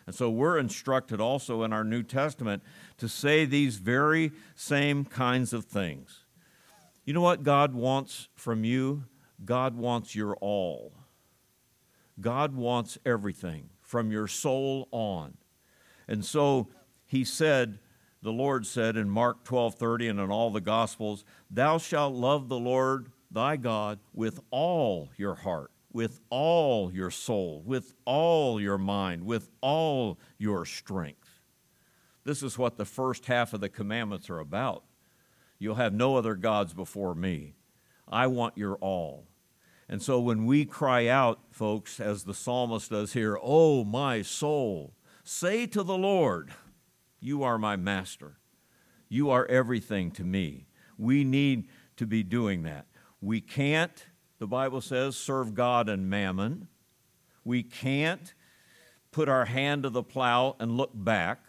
And 0.07 0.15
so 0.15 0.31
we're 0.31 0.57
instructed 0.57 1.21
also 1.21 1.63
in 1.63 1.75
our 1.75 1.85
New 1.85 2.03
Testament 2.03 2.63
to 2.97 3.07
say 3.07 3.45
these 3.45 3.77
very 3.77 4.33
same 4.55 5.05
kinds 5.05 5.53
of 5.53 5.67
things. 5.67 6.25
You 7.05 7.13
know 7.13 7.21
what 7.21 7.43
God 7.43 7.75
wants 7.75 8.29
from 8.35 8.65
you? 8.65 9.05
God 9.45 9.77
wants 9.77 10.15
your 10.15 10.35
all. 10.37 10.95
God 12.19 12.57
wants 12.57 12.97
everything 13.05 13.69
from 13.83 14.11
your 14.11 14.27
soul 14.27 14.89
on. 14.91 15.37
And 16.09 16.25
so 16.25 16.69
he 17.05 17.25
said, 17.25 17.81
the 18.23 18.33
Lord 18.33 18.67
said 18.67 18.97
in 18.97 19.09
Mark 19.09 19.45
12:30 19.45 20.09
and 20.09 20.21
in 20.21 20.31
all 20.31 20.51
the 20.51 20.61
gospels, 20.61 21.25
"Thou 21.51 21.79
shalt 21.79 22.15
love 22.15 22.49
the 22.49 22.59
Lord 22.59 23.13
thy 23.31 23.57
God 23.57 24.01
with 24.13 24.41
all 24.51 25.11
your 25.17 25.35
heart, 25.35 25.71
with 25.93 26.21
all 26.31 26.93
your 26.93 27.11
soul, 27.11 27.63
with 27.65 27.95
all 28.05 28.61
your 28.61 28.79
mind, 28.79 29.25
with 29.25 29.51
all 29.61 30.19
your 30.39 30.65
strength. 30.65 31.41
This 32.25 32.43
is 32.43 32.59
what 32.59 32.77
the 32.77 32.85
first 32.85 33.27
half 33.27 33.53
of 33.53 33.61
the 33.61 33.69
commandments 33.69 34.29
are 34.29 34.39
about. 34.39 34.85
You'll 35.59 35.77
have 35.77 35.95
no 35.95 36.17
other 36.17 36.35
gods 36.35 36.75
before 36.75 37.15
me. 37.15 37.55
I 38.07 38.27
want 38.27 38.57
your 38.57 38.77
all. 38.77 39.27
And 39.89 40.03
so 40.03 40.21
when 40.21 40.45
we 40.45 40.67
cry 40.67 41.07
out, 41.07 41.41
folks, 41.51 41.99
as 41.99 42.25
the 42.25 42.35
psalmist 42.35 42.91
does 42.91 43.15
here, 43.15 43.39
Oh, 43.43 43.85
my 43.85 44.23
soul, 44.23 44.95
say 45.25 45.67
to 45.67 45.83
the 45.83 45.97
Lord, 45.97 46.53
You 47.21 47.43
are 47.43 47.59
my 47.59 47.77
master. 47.77 48.39
You 49.09 49.31
are 49.31 49.47
everything 49.47 50.11
to 50.13 50.25
me. 50.25 50.67
We 50.97 51.25
need 51.25 51.69
to 51.97 52.07
be 52.07 52.23
doing 52.23 52.63
that. 52.65 52.87
We 53.21 53.41
can't 53.41 54.07
the 54.39 54.47
Bible 54.47 54.81
says, 54.81 55.17
serve 55.17 55.55
God 55.55 55.89
and 55.89 56.09
mammon. 56.09 56.69
We 57.45 57.63
can't 57.63 58.35
put 59.11 59.29
our 59.29 59.47
hand 59.47 59.83
to 59.83 59.91
the 59.91 60.03
plow 60.03 60.57
and 60.61 60.77
look 60.77 60.93
back. 60.95 61.43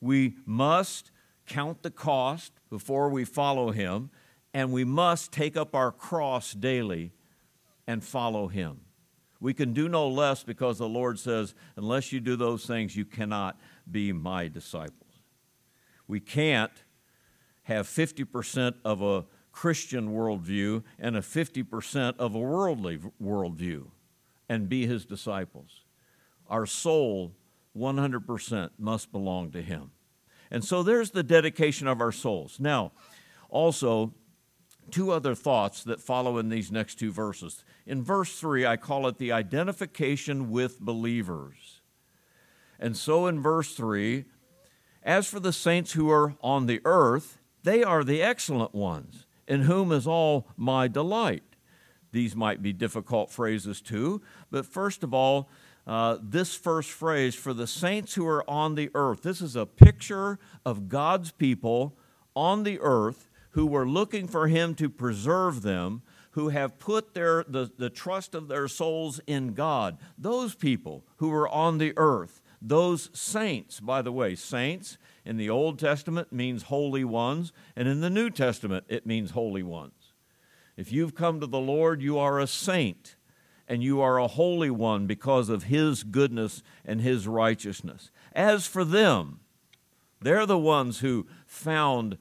We 0.00 0.36
must 0.46 1.10
count 1.46 1.82
the 1.82 1.90
cost 1.90 2.52
before 2.70 3.08
we 3.08 3.24
follow 3.24 3.72
Him, 3.72 4.10
and 4.54 4.72
we 4.72 4.84
must 4.84 5.32
take 5.32 5.56
up 5.56 5.74
our 5.74 5.90
cross 5.90 6.52
daily 6.52 7.12
and 7.86 8.04
follow 8.04 8.46
Him. 8.48 8.82
We 9.40 9.54
can 9.54 9.72
do 9.72 9.88
no 9.88 10.08
less 10.08 10.44
because 10.44 10.78
the 10.78 10.88
Lord 10.88 11.18
says, 11.18 11.54
unless 11.74 12.12
you 12.12 12.20
do 12.20 12.36
those 12.36 12.66
things, 12.66 12.94
you 12.94 13.04
cannot 13.04 13.58
be 13.90 14.12
my 14.12 14.48
disciples. 14.48 14.99
We 16.10 16.18
can't 16.18 16.72
have 17.62 17.86
50% 17.86 18.74
of 18.84 19.00
a 19.00 19.26
Christian 19.52 20.12
worldview 20.12 20.82
and 20.98 21.16
a 21.16 21.20
50% 21.20 22.16
of 22.18 22.34
a 22.34 22.38
worldly 22.38 22.98
worldview 23.22 23.86
and 24.48 24.68
be 24.68 24.86
his 24.86 25.04
disciples. 25.04 25.84
Our 26.48 26.66
soul, 26.66 27.36
100%, 27.76 28.70
must 28.76 29.12
belong 29.12 29.52
to 29.52 29.62
him. 29.62 29.92
And 30.50 30.64
so 30.64 30.82
there's 30.82 31.12
the 31.12 31.22
dedication 31.22 31.86
of 31.86 32.00
our 32.00 32.10
souls. 32.10 32.58
Now, 32.58 32.90
also, 33.48 34.12
two 34.90 35.12
other 35.12 35.36
thoughts 35.36 35.84
that 35.84 36.00
follow 36.00 36.38
in 36.38 36.48
these 36.48 36.72
next 36.72 36.96
two 36.96 37.12
verses. 37.12 37.62
In 37.86 38.02
verse 38.02 38.36
3, 38.36 38.66
I 38.66 38.76
call 38.76 39.06
it 39.06 39.18
the 39.18 39.30
identification 39.30 40.50
with 40.50 40.80
believers. 40.80 41.82
And 42.80 42.96
so 42.96 43.28
in 43.28 43.40
verse 43.40 43.74
3, 43.74 44.24
as 45.02 45.26
for 45.26 45.40
the 45.40 45.52
saints 45.52 45.92
who 45.92 46.10
are 46.10 46.34
on 46.42 46.66
the 46.66 46.80
earth, 46.84 47.38
they 47.62 47.82
are 47.82 48.04
the 48.04 48.22
excellent 48.22 48.74
ones 48.74 49.26
in 49.46 49.62
whom 49.62 49.92
is 49.92 50.06
all 50.06 50.46
my 50.56 50.88
delight. 50.88 51.42
These 52.12 52.34
might 52.34 52.62
be 52.62 52.72
difficult 52.72 53.30
phrases 53.30 53.80
too, 53.80 54.20
but 54.50 54.66
first 54.66 55.02
of 55.02 55.14
all, 55.14 55.48
uh, 55.86 56.18
this 56.22 56.54
first 56.54 56.90
phrase, 56.90 57.34
for 57.34 57.52
the 57.52 57.66
saints 57.66 58.14
who 58.14 58.26
are 58.26 58.48
on 58.48 58.74
the 58.74 58.90
earth, 58.94 59.22
this 59.22 59.40
is 59.40 59.56
a 59.56 59.66
picture 59.66 60.38
of 60.64 60.88
God's 60.88 61.30
people 61.30 61.96
on 62.36 62.62
the 62.62 62.78
earth 62.80 63.28
who 63.50 63.66
were 63.66 63.88
looking 63.88 64.28
for 64.28 64.46
Him 64.46 64.74
to 64.76 64.88
preserve 64.88 65.62
them, 65.62 66.02
who 66.32 66.50
have 66.50 66.78
put 66.78 67.14
their, 67.14 67.44
the, 67.48 67.70
the 67.76 67.90
trust 67.90 68.34
of 68.34 68.46
their 68.46 68.68
souls 68.68 69.20
in 69.26 69.52
God. 69.52 69.98
Those 70.16 70.54
people 70.54 71.04
who 71.16 71.32
are 71.32 71.48
on 71.48 71.78
the 71.78 71.92
earth, 71.96 72.40
those 72.62 73.10
saints, 73.12 73.80
by 73.80 74.02
the 74.02 74.12
way, 74.12 74.34
saints 74.34 74.98
in 75.24 75.36
the 75.36 75.48
Old 75.48 75.78
Testament 75.78 76.32
means 76.32 76.64
holy 76.64 77.04
ones, 77.04 77.52
and 77.74 77.88
in 77.88 78.00
the 78.00 78.10
New 78.10 78.30
Testament 78.30 78.84
it 78.88 79.06
means 79.06 79.30
holy 79.30 79.62
ones. 79.62 80.12
If 80.76 80.92
you've 80.92 81.14
come 81.14 81.40
to 81.40 81.46
the 81.46 81.60
Lord, 81.60 82.02
you 82.02 82.18
are 82.18 82.38
a 82.38 82.46
saint 82.46 83.16
and 83.70 83.84
you 83.84 84.00
are 84.00 84.18
a 84.18 84.26
holy 84.26 84.70
one 84.70 85.06
because 85.06 85.48
of 85.48 85.64
His 85.64 86.02
goodness 86.02 86.62
and 86.84 87.00
His 87.00 87.28
righteousness. 87.28 88.10
As 88.32 88.66
for 88.66 88.84
them, 88.84 89.40
they're 90.20 90.44
the 90.44 90.58
ones 90.58 90.98
who 90.98 91.28
found 91.46 92.18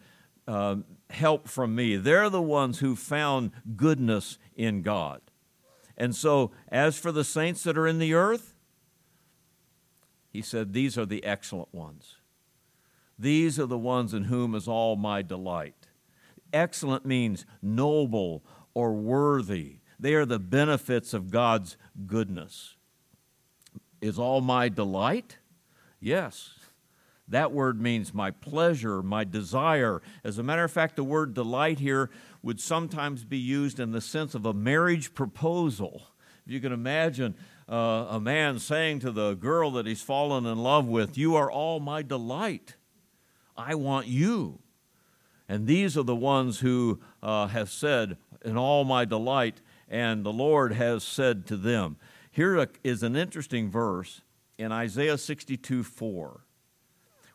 uh, 0.48 0.78
help 1.10 1.48
from 1.48 1.74
me. 1.74 1.96
They're 1.96 2.30
the 2.30 2.42
ones 2.42 2.80
who 2.80 2.96
found 2.96 3.52
goodness 3.76 4.38
in 4.56 4.84
God. 4.84 5.22
And 5.98 6.16
so, 6.16 6.52
as 6.70 7.00
for 7.00 7.12
the 7.12 7.24
saints 7.24 7.64
that 7.64 7.78
are 7.78 7.88
in 7.88 7.98
the 7.98 8.14
earth, 8.14 8.49
he 10.30 10.42
said, 10.42 10.74
These 10.74 10.98
are 10.98 11.06
the 11.06 11.24
excellent 11.24 11.74
ones. 11.74 12.16
These 13.18 13.60
are 13.60 13.66
the 13.66 13.78
ones 13.78 14.14
in 14.14 14.26
whom 14.26 14.56
is 14.56 14.68
all 14.68 14.96
my 14.96 15.22
delight. 15.22 15.88
Excellent 16.54 17.06
means 17.06 17.46
noble 17.62 18.44
or 18.74 18.94
worthy. 18.94 19.78
They 20.00 20.14
are 20.14 20.26
the 20.26 20.40
benefits 20.40 21.14
of 21.14 21.30
God's 21.30 21.76
goodness. 22.06 22.76
Is 24.02 24.18
all 24.18 24.40
my 24.40 24.70
delight? 24.70 25.38
Yes. 26.00 26.54
That 27.28 27.52
word 27.52 27.82
means 27.82 28.14
my 28.14 28.32
pleasure, 28.32 29.04
my 29.04 29.24
desire. 29.24 30.02
As 30.24 30.38
a 30.38 30.44
matter 30.44 30.64
of 30.64 30.72
fact, 30.72 30.96
the 30.96 31.04
word 31.04 31.34
delight 31.34 31.80
here 31.80 32.10
would 32.42 32.60
sometimes 32.60 33.24
be 33.24 33.38
used 33.38 33.80
in 33.80 33.92
the 33.92 34.02
sense 34.02 34.34
of 34.34 34.46
a 34.46 34.54
marriage 34.54 35.14
proposal. 35.14 36.04
If 36.46 36.54
you 36.54 36.60
can 36.60 36.72
imagine 36.72 37.36
uh, 37.70 38.08
a 38.10 38.20
man 38.20 38.60
saying 38.60 39.00
to 39.00 39.12
the 39.12 39.36
girl 39.36 39.72
that 39.72 39.86
he's 39.86 40.02
fallen 40.02 40.46
in 40.46 40.58
love 40.58 40.88
with, 40.88 41.18
You 41.18 41.36
are 41.36 41.52
all 41.52 41.80
my 41.80 42.02
delight. 42.02 42.76
I 43.56 43.76
want 43.76 44.08
you. 44.08 44.60
And 45.48 45.68
these 45.68 45.98
are 45.98 46.04
the 46.04 46.16
ones 46.16 46.60
who 46.60 47.00
uh, 47.22 47.48
have 47.48 47.70
said, 47.70 48.18
In 48.44 48.58
all 48.58 48.84
my 48.86 49.06
delight, 49.06 49.62
and 49.88 50.26
the 50.26 50.34
Lord 50.34 50.74
has 50.74 51.04
said 51.04 51.46
to 51.48 51.58
them. 51.58 51.98
Here 52.32 52.68
is 52.84 53.04
an 53.04 53.16
interesting 53.16 53.70
verse 53.70 54.22
in 54.58 54.72
Isaiah 54.72 55.18
62 55.18 55.84
4, 55.84 56.42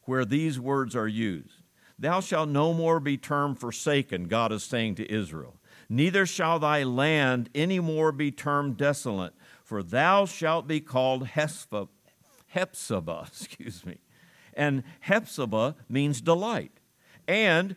where 0.04 0.24
these 0.24 0.60
words 0.60 0.94
are 0.94 1.08
used 1.08 1.62
Thou 1.98 2.20
shalt 2.20 2.48
no 2.48 2.72
more 2.72 3.00
be 3.00 3.16
termed 3.16 3.58
forsaken, 3.58 4.24
God 4.24 4.52
is 4.52 4.64
saying 4.64 4.96
to 4.96 5.12
Israel. 5.12 5.60
Neither 5.88 6.26
shall 6.26 6.58
thy 6.58 6.82
land 6.82 7.50
any 7.54 7.78
more 7.80 8.10
be 8.12 8.30
termed 8.30 8.76
desolate, 8.76 9.34
for 9.64 9.82
thou 9.82 10.24
shalt 10.24 10.68
be 10.68 10.80
called 10.80 11.26
Hespha, 11.26 11.88
Hephzibah, 12.54 13.26
excuse 13.26 13.84
me, 13.84 13.98
and 14.54 14.84
Hephzibah 15.00 15.74
means 15.88 16.20
delight. 16.20 16.78
And 17.26 17.74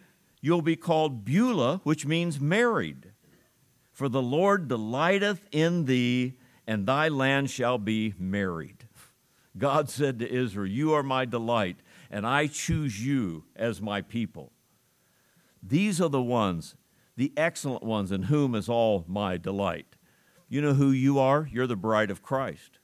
You'll 0.47 0.61
be 0.61 0.77
called 0.77 1.25
Beulah, 1.25 1.81
which 1.83 2.05
means 2.05 2.39
married. 2.39 3.11
For 3.91 4.07
the 4.07 4.21
Lord 4.21 4.69
delighteth 4.69 5.45
in 5.51 5.83
thee, 5.83 6.37
and 6.65 6.85
thy 6.85 7.09
land 7.09 7.49
shall 7.49 7.77
be 7.77 8.13
married. 8.17 8.87
God 9.57 9.89
said 9.89 10.19
to 10.19 10.31
Israel, 10.31 10.71
You 10.71 10.93
are 10.93 11.03
my 11.03 11.25
delight, 11.25 11.81
and 12.09 12.25
I 12.25 12.47
choose 12.47 13.05
you 13.05 13.43
as 13.57 13.81
my 13.81 14.01
people. 14.01 14.53
These 15.61 15.99
are 15.99 16.07
the 16.07 16.21
ones, 16.21 16.75
the 17.17 17.33
excellent 17.35 17.83
ones, 17.83 18.09
in 18.09 18.23
whom 18.23 18.55
is 18.55 18.69
all 18.69 19.03
my 19.05 19.35
delight. 19.35 19.96
You 20.49 20.61
know 20.61 20.73
who 20.73 20.91
you 20.91 21.19
are? 21.19 21.47
You're 21.51 21.67
the 21.67 21.75
bride 21.75 22.11
of 22.11 22.21
Christ. 22.21 22.79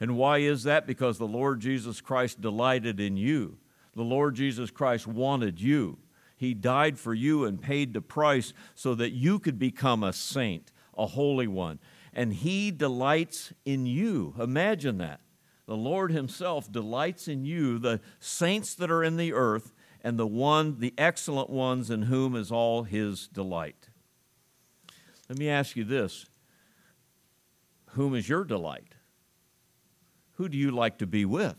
And 0.00 0.16
why 0.16 0.38
is 0.38 0.64
that? 0.64 0.86
Because 0.86 1.18
the 1.18 1.26
Lord 1.26 1.60
Jesus 1.60 2.00
Christ 2.00 2.40
delighted 2.40 3.00
in 3.00 3.16
you. 3.16 3.58
The 3.94 4.02
Lord 4.02 4.34
Jesus 4.34 4.70
Christ 4.70 5.06
wanted 5.06 5.60
you. 5.60 5.98
He 6.36 6.52
died 6.52 6.98
for 6.98 7.14
you 7.14 7.44
and 7.44 7.60
paid 7.60 7.94
the 7.94 8.00
price 8.00 8.52
so 8.74 8.94
that 8.96 9.12
you 9.12 9.38
could 9.38 9.58
become 9.58 10.02
a 10.02 10.12
saint, 10.12 10.72
a 10.98 11.06
holy 11.06 11.46
one. 11.46 11.78
And 12.12 12.32
He 12.32 12.70
delights 12.70 13.52
in 13.64 13.86
you. 13.86 14.34
Imagine 14.38 14.98
that. 14.98 15.20
The 15.66 15.76
Lord 15.76 16.12
Himself 16.12 16.70
delights 16.70 17.28
in 17.28 17.44
you, 17.44 17.78
the 17.78 18.00
saints 18.18 18.74
that 18.74 18.90
are 18.90 19.02
in 19.02 19.16
the 19.16 19.32
earth, 19.32 19.72
and 20.02 20.18
the 20.18 20.26
one, 20.26 20.80
the 20.80 20.92
excellent 20.98 21.48
ones 21.48 21.88
in 21.88 22.02
whom 22.02 22.36
is 22.36 22.50
all 22.50 22.82
His 22.82 23.28
delight. 23.28 23.88
Let 25.28 25.38
me 25.38 25.48
ask 25.48 25.76
you 25.76 25.84
this 25.84 26.26
Whom 27.94 28.14
is 28.14 28.28
your 28.28 28.44
delight? 28.44 28.94
Who 30.34 30.48
do 30.48 30.58
you 30.58 30.70
like 30.70 30.98
to 30.98 31.06
be 31.06 31.24
with? 31.24 31.56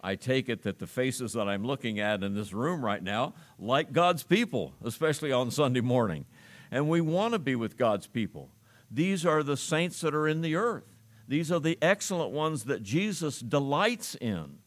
I 0.00 0.16
take 0.16 0.48
it 0.48 0.62
that 0.62 0.78
the 0.78 0.86
faces 0.86 1.32
that 1.32 1.48
I'm 1.48 1.64
looking 1.64 2.00
at 2.00 2.22
in 2.22 2.34
this 2.34 2.52
room 2.52 2.84
right 2.84 3.02
now 3.02 3.34
like 3.58 3.92
God's 3.92 4.22
people, 4.22 4.74
especially 4.84 5.32
on 5.32 5.50
Sunday 5.50 5.80
morning. 5.80 6.24
And 6.70 6.88
we 6.88 7.00
want 7.00 7.34
to 7.34 7.38
be 7.38 7.54
with 7.54 7.76
God's 7.76 8.06
people. 8.06 8.50
These 8.90 9.24
are 9.24 9.42
the 9.42 9.56
saints 9.56 10.00
that 10.00 10.14
are 10.14 10.26
in 10.26 10.40
the 10.40 10.56
earth. 10.56 10.84
These 11.26 11.52
are 11.52 11.60
the 11.60 11.78
excellent 11.80 12.32
ones 12.32 12.64
that 12.64 12.82
Jesus 12.82 13.38
delights 13.40 14.16
in. 14.16 14.58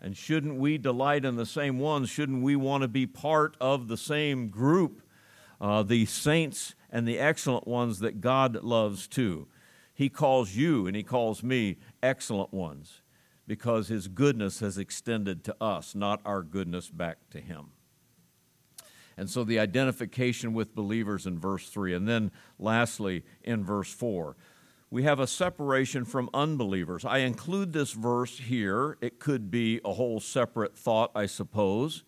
And 0.00 0.16
shouldn't 0.16 0.56
we 0.56 0.78
delight 0.78 1.24
in 1.24 1.36
the 1.36 1.46
same 1.46 1.78
ones? 1.78 2.08
Shouldn't 2.08 2.42
we 2.42 2.56
want 2.56 2.82
to 2.82 2.88
be 2.88 3.06
part 3.06 3.56
of 3.60 3.86
the 3.86 3.98
same 3.98 4.48
group, 4.48 5.02
uh, 5.60 5.82
the 5.82 6.06
saints 6.06 6.74
and 6.90 7.06
the 7.06 7.18
excellent 7.18 7.68
ones 7.68 8.00
that 8.00 8.20
God 8.20 8.64
loves 8.64 9.06
too? 9.06 9.46
He 10.00 10.08
calls 10.08 10.56
you 10.56 10.86
and 10.86 10.96
He 10.96 11.02
calls 11.02 11.42
me 11.42 11.76
excellent 12.02 12.54
ones 12.54 13.02
because 13.46 13.88
His 13.88 14.08
goodness 14.08 14.60
has 14.60 14.78
extended 14.78 15.44
to 15.44 15.54
us, 15.60 15.94
not 15.94 16.22
our 16.24 16.42
goodness 16.42 16.88
back 16.88 17.18
to 17.32 17.38
Him. 17.38 17.72
And 19.18 19.28
so 19.28 19.44
the 19.44 19.58
identification 19.58 20.54
with 20.54 20.74
believers 20.74 21.26
in 21.26 21.38
verse 21.38 21.68
3. 21.68 21.92
And 21.92 22.08
then 22.08 22.30
lastly, 22.58 23.24
in 23.42 23.62
verse 23.62 23.92
4 23.92 24.36
we 24.88 25.02
have 25.02 25.20
a 25.20 25.26
separation 25.26 26.06
from 26.06 26.30
unbelievers. 26.32 27.04
I 27.04 27.18
include 27.18 27.74
this 27.74 27.92
verse 27.92 28.38
here. 28.38 28.96
It 29.02 29.18
could 29.20 29.50
be 29.50 29.82
a 29.84 29.92
whole 29.92 30.18
separate 30.18 30.78
thought, 30.78 31.10
I 31.14 31.26
suppose, 31.26 32.04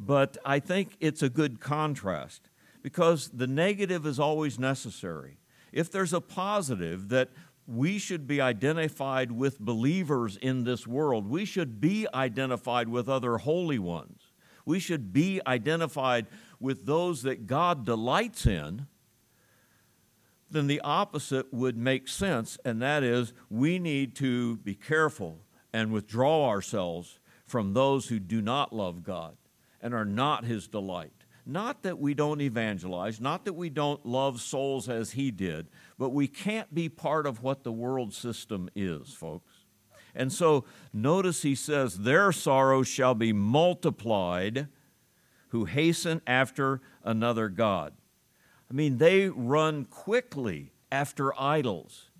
but 0.00 0.38
I 0.42 0.58
think 0.58 0.96
it's 1.00 1.22
a 1.22 1.28
good 1.28 1.60
contrast 1.60 2.48
because 2.82 3.28
the 3.28 3.46
negative 3.46 4.06
is 4.06 4.18
always 4.18 4.58
necessary. 4.58 5.39
If 5.72 5.90
there's 5.90 6.12
a 6.12 6.20
positive 6.20 7.08
that 7.10 7.30
we 7.66 7.98
should 7.98 8.26
be 8.26 8.40
identified 8.40 9.30
with 9.30 9.60
believers 9.60 10.36
in 10.36 10.64
this 10.64 10.86
world, 10.86 11.28
we 11.28 11.44
should 11.44 11.80
be 11.80 12.06
identified 12.12 12.88
with 12.88 13.08
other 13.08 13.38
holy 13.38 13.78
ones, 13.78 14.32
we 14.64 14.78
should 14.78 15.12
be 15.12 15.40
identified 15.46 16.26
with 16.58 16.86
those 16.86 17.22
that 17.22 17.46
God 17.46 17.84
delights 17.84 18.46
in 18.46 18.86
then 20.50 20.66
the 20.66 20.80
opposite 20.80 21.52
would 21.52 21.76
make 21.76 22.08
sense, 22.08 22.58
and 22.64 22.82
that 22.82 23.02
is 23.02 23.32
we 23.48 23.78
need 23.78 24.16
to 24.16 24.56
be 24.58 24.74
careful 24.74 25.44
and 25.72 25.92
withdraw 25.92 26.48
ourselves 26.48 27.20
from 27.46 27.72
those 27.72 28.08
who 28.08 28.18
do 28.18 28.42
not 28.42 28.72
love 28.72 29.02
God 29.02 29.36
and 29.80 29.94
are 29.94 30.04
not 30.04 30.44
His 30.44 30.66
delight. 30.66 31.19
Not 31.50 31.82
that 31.82 31.98
we 31.98 32.14
don't 32.14 32.40
evangelize, 32.40 33.20
not 33.20 33.44
that 33.44 33.54
we 33.54 33.70
don't 33.70 34.06
love 34.06 34.40
souls 34.40 34.88
as 34.88 35.10
He 35.10 35.32
did, 35.32 35.66
but 35.98 36.10
we 36.10 36.28
can't 36.28 36.72
be 36.72 36.88
part 36.88 37.26
of 37.26 37.42
what 37.42 37.64
the 37.64 37.72
world 37.72 38.14
system 38.14 38.70
is, 38.76 39.12
folks. 39.12 39.52
And 40.14 40.32
so 40.32 40.64
notice 40.92 41.42
he 41.42 41.56
says, 41.56 41.98
Their 41.98 42.30
sorrow 42.30 42.84
shall 42.84 43.14
be 43.16 43.32
multiplied 43.32 44.68
who 45.48 45.64
hasten 45.64 46.22
after 46.24 46.80
another 47.02 47.48
God. 47.48 47.94
I 48.70 48.74
mean, 48.74 48.98
they 48.98 49.28
run 49.28 49.86
quickly 49.86 50.70
after 50.92 51.38
idols. 51.40 52.10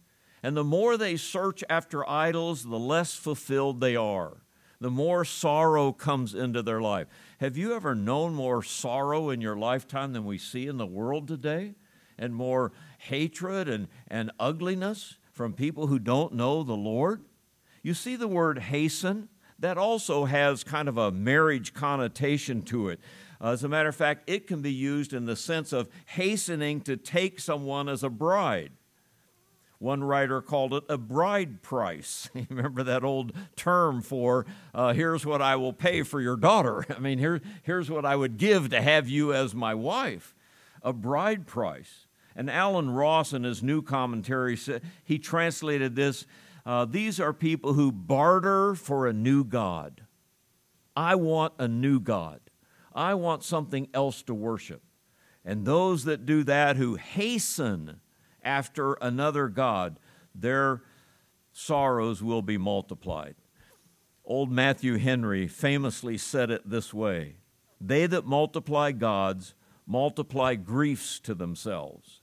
And 0.43 0.57
the 0.57 0.65
more 0.65 0.97
they 0.97 1.17
search 1.17 1.63
after 1.71 2.09
idols, 2.09 2.65
the 2.65 2.79
less 2.79 3.15
fulfilled 3.15 3.81
they 3.81 3.95
are. 3.95 4.39
The 4.81 4.91
more 4.91 5.25
sorrow 5.25 5.93
comes 5.93 6.35
into 6.35 6.63
their 6.63 6.81
life. 6.81 7.07
Have 7.41 7.57
you 7.57 7.73
ever 7.73 7.95
known 7.95 8.35
more 8.35 8.63
sorrow 8.63 9.31
in 9.31 9.41
your 9.41 9.57
lifetime 9.57 10.13
than 10.13 10.27
we 10.27 10.37
see 10.37 10.67
in 10.67 10.77
the 10.77 10.85
world 10.85 11.27
today? 11.27 11.75
And 12.19 12.35
more 12.35 12.71
hatred 12.99 13.67
and, 13.67 13.89
and 14.09 14.31
ugliness 14.39 15.17
from 15.33 15.55
people 15.55 15.87
who 15.87 15.99
don't 15.99 16.35
know 16.35 16.63
the 16.63 16.77
Lord? 16.77 17.25
You 17.83 17.95
see 17.95 18.15
the 18.15 18.29
word 18.29 18.59
hasten? 18.59 19.31
That 19.59 19.79
also 19.79 20.27
has 20.27 20.63
kind 20.63 20.87
of 20.87 20.99
a 20.99 21.11
marriage 21.11 21.73
connotation 21.73 22.61
to 22.65 22.91
it. 22.91 23.01
Uh, 23.41 23.53
as 23.53 23.65
a 23.65 23.71
matter 23.71 23.89
of 23.89 23.97
fact, 23.97 24.29
it 24.29 24.47
can 24.47 24.61
be 24.61 24.73
used 24.73 25.15
in 25.15 25.25
the 25.25 25.35
sense 25.35 25.73
of 25.73 25.89
hastening 26.05 26.83
to 26.83 26.99
take 26.99 27.41
someone 27.41 27.89
as 27.89 28.03
a 28.03 28.11
bride. 28.11 28.73
One 29.81 30.05
writer 30.05 30.43
called 30.43 30.75
it 30.75 30.85
a 30.91 30.99
bride 30.99 31.63
price. 31.63 32.29
Remember 32.51 32.83
that 32.83 33.03
old 33.03 33.33
term 33.57 34.03
for 34.03 34.45
uh, 34.75 34.93
here's 34.93 35.25
what 35.25 35.41
I 35.41 35.57
will 35.57 35.73
pay 35.73 36.03
for 36.03 36.21
your 36.21 36.37
daughter. 36.37 36.85
I 36.95 36.99
mean, 36.99 37.19
here, 37.19 37.41
here's 37.63 37.91
what 37.91 38.05
I 38.05 38.15
would 38.15 38.37
give 38.37 38.69
to 38.71 38.83
have 38.83 39.09
you 39.09 39.33
as 39.33 39.55
my 39.55 39.75
wife. 39.75 40.35
A 40.83 40.93
bride 40.93 41.47
price. 41.47 42.07
And 42.37 42.51
Allen 42.51 42.91
Ross, 42.91 43.33
in 43.33 43.45
his 43.45 43.63
new 43.63 43.81
commentary, 43.81 44.59
he 45.03 45.19
translated 45.19 45.97
this 45.97 46.27
uh, 46.67 46.85
These 46.85 47.19
are 47.19 47.33
people 47.33 47.73
who 47.73 47.91
barter 47.91 48.75
for 48.75 49.07
a 49.07 49.15
new 49.15 49.45
God. 49.45 50.03
I 50.95 51.15
want 51.15 51.55
a 51.59 51.67
new 51.67 52.01
God. 52.01 52.41
I 52.95 53.15
want 53.15 53.45
something 53.45 53.89
else 53.95 54.23
to 54.25 54.35
worship. 54.35 54.83
And 55.43 55.65
those 55.65 56.05
that 56.05 56.27
do 56.27 56.45
that, 56.45 56.77
who 56.77 56.97
hasten 56.97 58.01
after 58.45 58.95
another 58.95 59.49
God, 59.49 59.99
their 60.35 60.83
sorrows 61.53 62.23
will 62.23 62.43
be 62.43 62.59
multiplied. 62.59 63.35
Old 64.25 64.51
Matthew 64.51 64.99
Henry 64.99 65.49
famously 65.49 66.17
said 66.17 66.51
it 66.51 66.69
this 66.69 66.95
way 66.95 67.37
They 67.81 68.07
that 68.07 68.27
multiply 68.27 68.93
gods 68.93 69.55
multiply 69.91 70.55
griefs 70.55 71.19
to 71.19 71.35
themselves. 71.35 72.21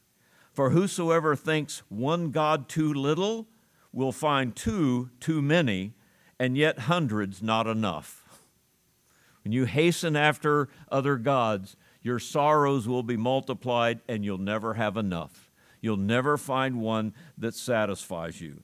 For 0.53 0.69
whosoever 0.69 1.35
thinks 1.35 1.83
one 1.89 2.31
God 2.31 2.69
too 2.69 2.93
little 2.93 3.47
will 3.91 4.13
find 4.13 4.55
two 4.55 5.09
too 5.19 5.41
many, 5.41 5.93
and 6.39 6.57
yet 6.57 6.79
hundreds 6.79 7.43
not 7.43 7.67
enough. 7.67 8.23
When 9.43 9.51
you 9.51 9.65
hasten 9.65 10.15
after 10.15 10.69
other 10.89 11.17
gods, 11.17 11.75
your 12.01 12.19
sorrows 12.19 12.87
will 12.87 13.03
be 13.03 13.17
multiplied 13.17 13.99
and 14.07 14.23
you'll 14.23 14.37
never 14.37 14.75
have 14.75 14.95
enough. 14.97 15.46
You'll 15.81 15.97
never 15.97 16.37
find 16.37 16.81
one 16.81 17.13
that 17.37 17.53
satisfies 17.53 18.41
you. 18.41 18.63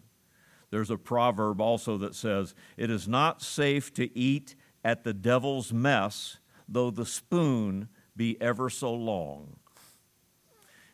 There's 0.69 0.89
a 0.89 0.97
proverb 0.97 1.61
also 1.61 1.97
that 1.99 2.15
says, 2.15 2.55
It 2.77 2.89
is 2.89 3.07
not 3.07 3.41
safe 3.41 3.93
to 3.93 4.17
eat 4.17 4.55
at 4.83 5.03
the 5.03 5.13
devil's 5.13 5.71
mess, 5.71 6.39
though 6.67 6.89
the 6.89 7.05
spoon 7.05 7.89
be 8.15 8.41
ever 8.41 8.69
so 8.69 8.93
long. 8.93 9.57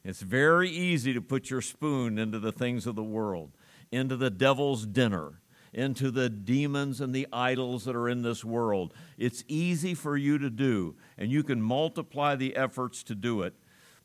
It's 0.04 0.22
very 0.22 0.70
easy 0.70 1.14
to 1.14 1.22
put 1.22 1.50
your 1.50 1.62
spoon 1.62 2.18
into 2.18 2.40
the 2.40 2.52
things 2.52 2.88
of 2.88 2.96
the 2.96 3.04
world, 3.04 3.52
into 3.92 4.16
the 4.16 4.30
devil's 4.30 4.86
dinner 4.86 5.42
into 5.74 6.12
the 6.12 6.30
demons 6.30 7.02
and 7.02 7.14
the 7.14 7.28
idols 7.32 7.86
that 7.86 7.96
are 7.96 8.10
in 8.10 8.22
this 8.22 8.44
world. 8.44 8.94
It's 9.18 9.44
easy 9.48 9.94
for 9.94 10.18
you 10.18 10.38
to 10.40 10.50
do, 10.50 10.96
and 11.18 11.32
you 11.32 11.44
can 11.44 11.62
multiply 11.62 12.36
the 12.36 12.56
efforts 12.56 13.04
to 13.04 13.16
do 13.16 13.42
it, 13.42 13.54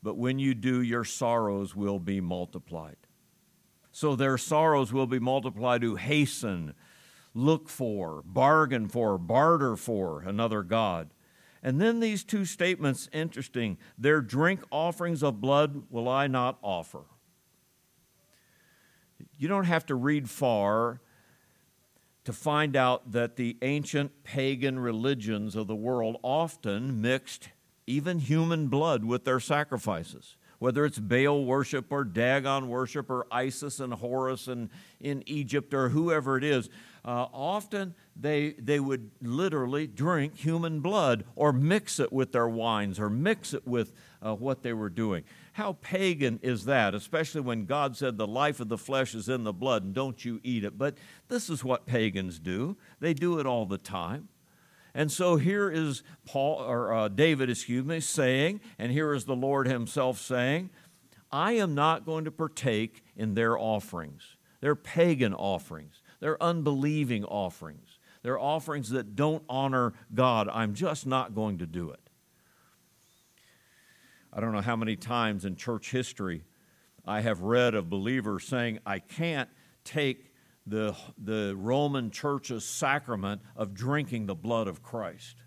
but 0.05 0.17
when 0.17 0.37
you 0.37 0.53
do, 0.53 0.83
your 0.83 1.03
sorrows 1.03 1.75
will 1.75 1.97
be 1.97 2.21
multiplied. 2.21 2.97
So 3.91 4.15
their 4.15 4.37
sorrows 4.37 4.93
will 4.93 5.07
be 5.07 5.17
multiplied 5.17 5.81
to 5.81 5.95
hasten, 5.95 6.75
look 7.33 7.67
for, 7.67 8.21
bargain 8.23 8.87
for, 8.87 9.17
barter 9.17 9.75
for 9.75 10.21
another 10.21 10.61
God. 10.61 11.09
And 11.63 11.81
then 11.81 12.01
these 12.01 12.23
two 12.23 12.45
statements, 12.45 13.09
interesting. 13.13 13.79
Their 13.97 14.21
drink 14.21 14.61
offerings 14.69 15.23
of 15.23 15.41
blood 15.41 15.85
will 15.89 16.07
I 16.07 16.27
not 16.27 16.59
offer. 16.61 17.05
You 19.39 19.47
don't 19.47 19.65
have 19.65 19.87
to 19.87 19.95
read 19.95 20.29
far 20.29 21.01
to 22.25 22.31
find 22.31 22.75
out 22.75 23.11
that 23.13 23.37
the 23.37 23.57
ancient 23.63 24.23
pagan 24.23 24.77
religions 24.77 25.55
of 25.55 25.65
the 25.65 25.75
world 25.75 26.17
often 26.21 27.01
mixed 27.01 27.49
even 27.87 28.19
human 28.19 28.67
blood 28.67 29.03
with 29.03 29.25
their 29.25 29.39
sacrifices. 29.39 30.37
Whether 30.59 30.85
it's 30.85 30.99
Baal 30.99 31.43
worship 31.45 31.91
or 31.91 32.03
Dagon 32.03 32.69
worship 32.69 33.09
or 33.09 33.27
Isis 33.31 33.79
and 33.79 33.93
Horus 33.93 34.47
and 34.47 34.69
in 34.99 35.21
Egypt 35.25 35.73
or 35.73 35.89
whoever 35.89 36.37
it 36.37 36.43
is, 36.43 36.69
uh, 37.03 37.27
often 37.33 37.93
they, 38.15 38.51
they 38.53 38.79
would 38.79 39.11
literally 39.21 39.85
drink 39.85 40.37
human 40.37 40.79
blood 40.79 41.25
or 41.35 41.51
mix 41.51 41.99
it 41.99 42.11
with 42.11 42.31
their 42.31 42.47
wines 42.47 42.99
or 42.99 43.09
mix 43.09 43.53
it 43.53 43.67
with 43.67 43.93
uh, 44.21 44.33
what 44.33 44.63
they 44.63 44.73
were 44.73 44.89
doing. 44.89 45.23
How 45.53 45.73
pagan 45.81 46.39
is 46.41 46.65
that, 46.65 46.95
especially 46.95 47.41
when 47.41 47.65
God 47.65 47.95
said 47.95 48.17
the 48.17 48.25
life 48.25 48.59
of 48.59 48.69
the 48.69 48.77
flesh 48.77 49.13
is 49.13 49.29
in 49.29 49.43
the 49.43 49.53
blood 49.53 49.83
and 49.83 49.93
don't 49.93 50.23
you 50.23 50.39
eat 50.43 50.63
it? 50.63 50.77
But 50.77 50.97
this 51.27 51.49
is 51.49 51.63
what 51.63 51.85
pagans 51.85 52.39
do, 52.39 52.77
they 52.99 53.13
do 53.13 53.39
it 53.39 53.45
all 53.45 53.65
the 53.65 53.77
time. 53.77 54.29
And 54.97 55.11
so 55.11 55.35
here 55.35 55.69
is 55.69 56.03
Paul 56.25 56.59
or 56.59 56.93
uh, 56.93 57.07
David, 57.09 57.49
excuse 57.49 57.83
me, 57.83 57.99
saying, 57.99 58.61
and 58.79 58.93
here 58.93 59.13
is 59.13 59.25
the 59.25 59.35
Lord 59.35 59.67
himself 59.67 60.19
saying, 60.19 60.69
I 61.29 61.51
am 61.53 61.75
not 61.75 62.05
going 62.05 62.23
to 62.23 62.31
partake 62.31 63.03
in 63.17 63.33
their 63.33 63.59
offerings. 63.59 64.37
They're 64.61 64.73
pagan 64.73 65.33
offerings. 65.33 66.01
They're 66.21 66.41
unbelieving 66.41 67.25
offerings. 67.25 67.99
They're 68.23 68.39
offerings 68.39 68.89
that 68.91 69.17
don't 69.17 69.43
honor 69.49 69.91
God. 70.13 70.47
I'm 70.47 70.73
just 70.73 71.05
not 71.05 71.35
going 71.35 71.57
to 71.57 71.65
do 71.65 71.91
it. 71.91 72.09
I 74.31 74.39
don't 74.39 74.53
know 74.53 74.61
how 74.61 74.77
many 74.77 74.95
times 74.95 75.43
in 75.43 75.57
church 75.57 75.91
history 75.91 76.45
I 77.05 77.19
have 77.19 77.41
read 77.41 77.75
of 77.75 77.89
believers 77.89 78.45
saying, 78.45 78.79
I 78.85 78.99
can't 78.99 79.49
take 79.83 80.31
the, 80.65 80.95
the 81.17 81.55
Roman 81.57 82.09
church's 82.09 82.65
sacrament 82.65 83.41
of 83.55 83.73
drinking 83.73 84.25
the 84.25 84.35
blood 84.35 84.67
of 84.67 84.81
Christ. 84.81 85.37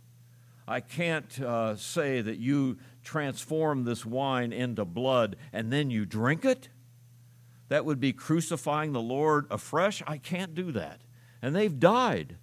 I 0.67 0.81
can't 0.81 1.41
uh, 1.41 1.77
say 1.77 2.21
that 2.21 2.39
you 2.39 2.77
transform 3.03 3.85
this 3.85 4.05
wine 4.05 4.53
into 4.53 4.85
blood 4.85 5.37
and 5.53 5.73
then 5.73 5.91
you 5.91 6.05
drink 6.05 6.45
it. 6.45 6.69
That 7.69 7.85
would 7.85 8.01
be 8.01 8.13
crucifying 8.13 8.93
the 8.93 9.01
Lord 9.01 9.47
afresh. 9.51 10.03
I 10.07 10.19
can't 10.19 10.55
do 10.55 10.71
that. 10.73 11.01
And 11.41 11.57
they've 11.57 11.79
died 11.79 12.37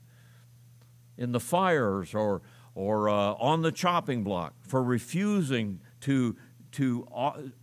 in 1.18 1.32
the 1.32 1.40
fires 1.40 2.14
or, 2.14 2.42
or 2.74 3.10
uh, 3.10 3.34
on 3.34 3.62
the 3.62 3.72
chopping 3.72 4.24
block 4.24 4.54
for 4.62 4.84
refusing 4.84 5.80
to, 6.02 6.36
to 6.74 7.08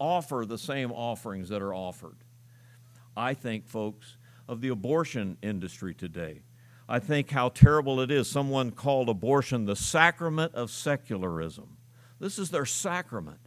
offer 0.01 0.44
the 0.46 0.59
same 0.59 0.90
offerings 0.90 1.48
that 1.51 1.61
are 1.61 1.75
offered. 1.75 2.18
I 3.16 3.35
think, 3.35 3.66
folks, 3.66 4.16
of 4.52 4.60
the 4.60 4.68
abortion 4.68 5.38
industry 5.42 5.94
today. 5.94 6.42
I 6.86 6.98
think 6.98 7.30
how 7.30 7.48
terrible 7.48 8.02
it 8.02 8.10
is. 8.10 8.28
Someone 8.28 8.70
called 8.70 9.08
abortion 9.08 9.64
the 9.64 9.74
sacrament 9.74 10.54
of 10.54 10.70
secularism. 10.70 11.78
This 12.20 12.38
is 12.38 12.50
their 12.50 12.66
sacrament. 12.66 13.40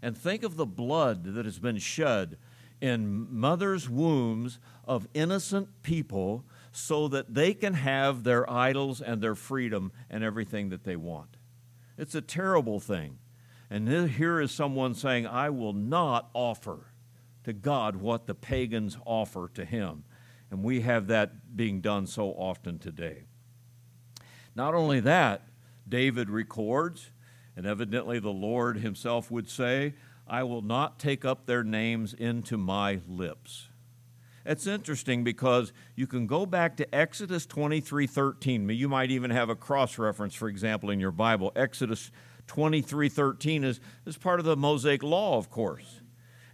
And 0.00 0.16
think 0.16 0.42
of 0.42 0.56
the 0.56 0.64
blood 0.64 1.24
that 1.34 1.44
has 1.44 1.58
been 1.58 1.76
shed 1.76 2.38
in 2.80 3.26
mothers' 3.30 3.90
wombs 3.90 4.58
of 4.86 5.06
innocent 5.12 5.82
people 5.82 6.46
so 6.72 7.08
that 7.08 7.34
they 7.34 7.52
can 7.52 7.74
have 7.74 8.24
their 8.24 8.50
idols 8.50 9.02
and 9.02 9.20
their 9.20 9.34
freedom 9.34 9.92
and 10.08 10.24
everything 10.24 10.70
that 10.70 10.84
they 10.84 10.96
want. 10.96 11.36
It's 11.98 12.14
a 12.14 12.22
terrible 12.22 12.80
thing. 12.80 13.18
And 13.68 14.08
here 14.08 14.40
is 14.40 14.50
someone 14.50 14.94
saying, 14.94 15.26
I 15.26 15.50
will 15.50 15.74
not 15.74 16.30
offer 16.32 16.86
to 17.44 17.52
God 17.52 17.96
what 17.96 18.26
the 18.26 18.34
pagans 18.34 18.96
offer 19.04 19.50
to 19.52 19.66
him. 19.66 20.04
And 20.50 20.62
we 20.62 20.80
have 20.80 21.06
that 21.08 21.56
being 21.56 21.80
done 21.80 22.06
so 22.06 22.30
often 22.30 22.78
today. 22.78 23.24
Not 24.54 24.74
only 24.74 25.00
that, 25.00 25.42
David 25.88 26.30
records, 26.30 27.10
and 27.56 27.66
evidently 27.66 28.18
the 28.18 28.30
Lord 28.30 28.78
himself 28.78 29.30
would 29.30 29.48
say, 29.48 29.94
I 30.26 30.42
will 30.42 30.62
not 30.62 30.98
take 30.98 31.24
up 31.24 31.46
their 31.46 31.64
names 31.64 32.12
into 32.12 32.56
my 32.56 33.00
lips. 33.08 33.68
It's 34.44 34.66
interesting 34.66 35.24
because 35.24 35.72
you 35.94 36.06
can 36.06 36.26
go 36.26 36.46
back 36.46 36.76
to 36.78 36.94
Exodus 36.94 37.44
23 37.46 38.06
13. 38.06 38.68
You 38.70 38.88
might 38.88 39.10
even 39.10 39.30
have 39.30 39.50
a 39.50 39.54
cross 39.54 39.98
reference, 39.98 40.34
for 40.34 40.48
example, 40.48 40.90
in 40.90 41.00
your 41.00 41.10
Bible. 41.10 41.52
Exodus 41.54 42.10
23 42.46 43.08
13 43.08 43.64
is, 43.64 43.80
is 44.06 44.16
part 44.16 44.40
of 44.40 44.46
the 44.46 44.56
Mosaic 44.56 45.02
law, 45.02 45.36
of 45.36 45.50
course. 45.50 46.00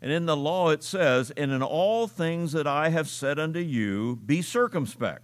And 0.01 0.13
in 0.13 0.27
the 0.27 0.37
law 0.37 0.71
it 0.71 0.83
says, 0.83 1.31
And 1.33 1.51
in 1.51 1.63
all 1.63 2.07
things 2.07 2.53
that 2.53 2.67
I 2.67 2.91
have 2.91 3.09
said 3.09 3.39
unto 3.39 3.61
you, 3.61 4.17
be 4.17 4.43
circumspect, 4.43 5.23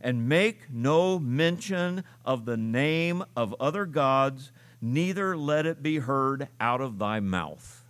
and 0.00 0.28
make 0.28 0.70
no 0.70 1.18
mention 1.18 2.04
of 2.24 2.44
the 2.44 2.56
name 2.56 3.24
of 3.36 3.54
other 3.60 3.86
gods, 3.86 4.52
neither 4.80 5.36
let 5.36 5.66
it 5.66 5.82
be 5.82 5.98
heard 5.98 6.48
out 6.60 6.80
of 6.80 6.98
thy 6.98 7.20
mouth. 7.20 7.84